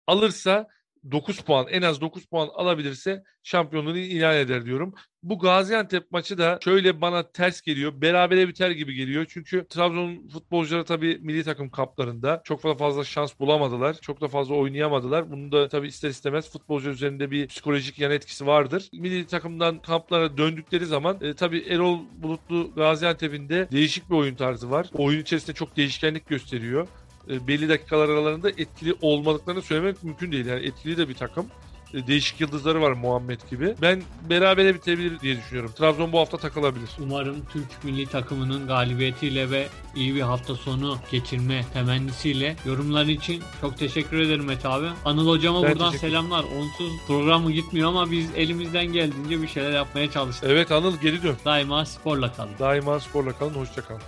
alırsa 0.08 0.68
9 1.12 1.40
puan 1.40 1.68
en 1.70 1.82
az 1.82 2.02
9 2.02 2.26
puan 2.26 2.50
alabilirse 2.54 3.24
şampiyonluğunu 3.44 3.98
ilan 3.98 4.36
eder 4.36 4.66
diyorum. 4.66 4.94
Bu 5.24 5.40
Gaziantep 5.40 6.12
maçı 6.12 6.38
da 6.38 6.60
şöyle 6.64 7.02
bana 7.02 7.32
ters 7.32 7.62
geliyor. 7.62 8.02
Berabere 8.02 8.48
biter 8.48 8.72
gibi 8.72 8.94
geliyor. 8.94 9.26
Çünkü 9.30 9.66
Trabzon 9.70 10.28
futbolcuları 10.28 10.86
tabii 10.86 11.20
milli 11.22 11.44
takım 11.44 11.70
kamplarında 11.70 12.42
çok 12.44 12.64
da 12.64 12.76
fazla 12.76 13.04
şans 13.04 13.40
bulamadılar. 13.40 13.94
Çok 14.02 14.22
da 14.22 14.28
fazla 14.28 14.56
oynayamadılar. 14.56 15.32
Bunun 15.32 15.52
da 15.52 15.68
tabii 15.68 15.88
ister 15.88 16.10
istemez 16.10 16.52
futbolcu 16.52 16.90
üzerinde 16.90 17.32
bir 17.32 17.48
psikolojik 17.48 18.00
yan 18.00 18.12
etkisi 18.12 18.48
vardır. 18.48 18.90
Milli 18.94 19.28
takımdan 19.28 19.80
kamplara 19.80 20.38
döndükleri 20.38 20.86
zaman 20.86 21.18
e, 21.22 21.34
tabii 21.34 21.60
Erol 21.70 22.00
Bulutlu 22.18 22.72
Gaziantep'in 22.76 23.50
de 23.50 23.68
değişik 23.72 24.10
bir 24.10 24.16
oyun 24.16 24.36
tarzı 24.36 24.72
var. 24.72 24.90
Oyun 24.94 25.22
içerisinde 25.22 25.54
çok 25.56 25.78
değişkenlik 25.78 26.28
gösteriyor 26.28 26.88
e, 27.30 27.48
belli 27.48 27.70
dakikalar 27.70 28.10
aralarında 28.10 28.50
etkili 28.50 28.96
olmadıklarını 29.02 29.62
söylemek 29.62 30.04
mümkün 30.04 30.32
değil. 30.32 30.46
Yani 30.46 30.66
etkili 30.66 30.98
de 30.98 31.10
bir 31.10 31.16
takım. 31.16 31.46
E, 31.94 32.08
değişik 32.08 32.42
yıldızları 32.42 32.82
var 32.82 32.92
Muhammed 32.92 33.40
gibi. 33.50 33.76
Ben 33.82 34.04
berabere 34.30 34.76
bitebilir 34.76 35.20
diye 35.20 35.38
düşünüyorum. 35.38 35.72
Trabzon 35.78 36.12
bu 36.12 36.20
hafta 36.20 36.38
takılabilir. 36.38 36.90
Umarım 37.00 37.46
Türk 37.52 37.84
milli 37.84 38.06
takımının 38.06 38.68
galibiyetiyle 38.68 39.52
ve 39.52 39.68
iyi 39.96 40.16
bir 40.16 40.22
hafta 40.22 40.56
sonu 40.56 40.98
geçirme 41.12 41.66
temennisiyle 41.74 42.56
yorumlar 42.66 43.06
için 43.06 43.44
çok 43.62 43.78
teşekkür 43.78 44.20
ederim 44.20 44.46
Mete 44.46 44.68
abi. 44.68 44.88
Anıl 45.06 45.28
hocama 45.28 45.64
Ben 45.64 45.72
buradan 45.72 45.92
selamlar. 45.92 46.44
Onsuz 46.44 46.92
programı 47.08 47.52
gitmiyor 47.52 47.90
ama 47.90 48.12
biz 48.12 48.30
elimizden 48.36 48.86
geldiğince 48.86 49.42
bir 49.42 49.48
şeyler 49.48 49.72
yapmaya 49.72 50.12
çalıştık. 50.12 50.50
Evet 50.50 50.72
Anıl 50.72 50.98
geri 50.98 51.24
dön. 51.24 51.36
Daima 51.46 51.86
sporla 51.86 52.34
kalın. 52.34 52.52
Daima 52.60 53.00
sporla 53.00 53.38
kalın. 53.38 53.54
Hoşça 53.54 53.82
kalın. 53.82 54.02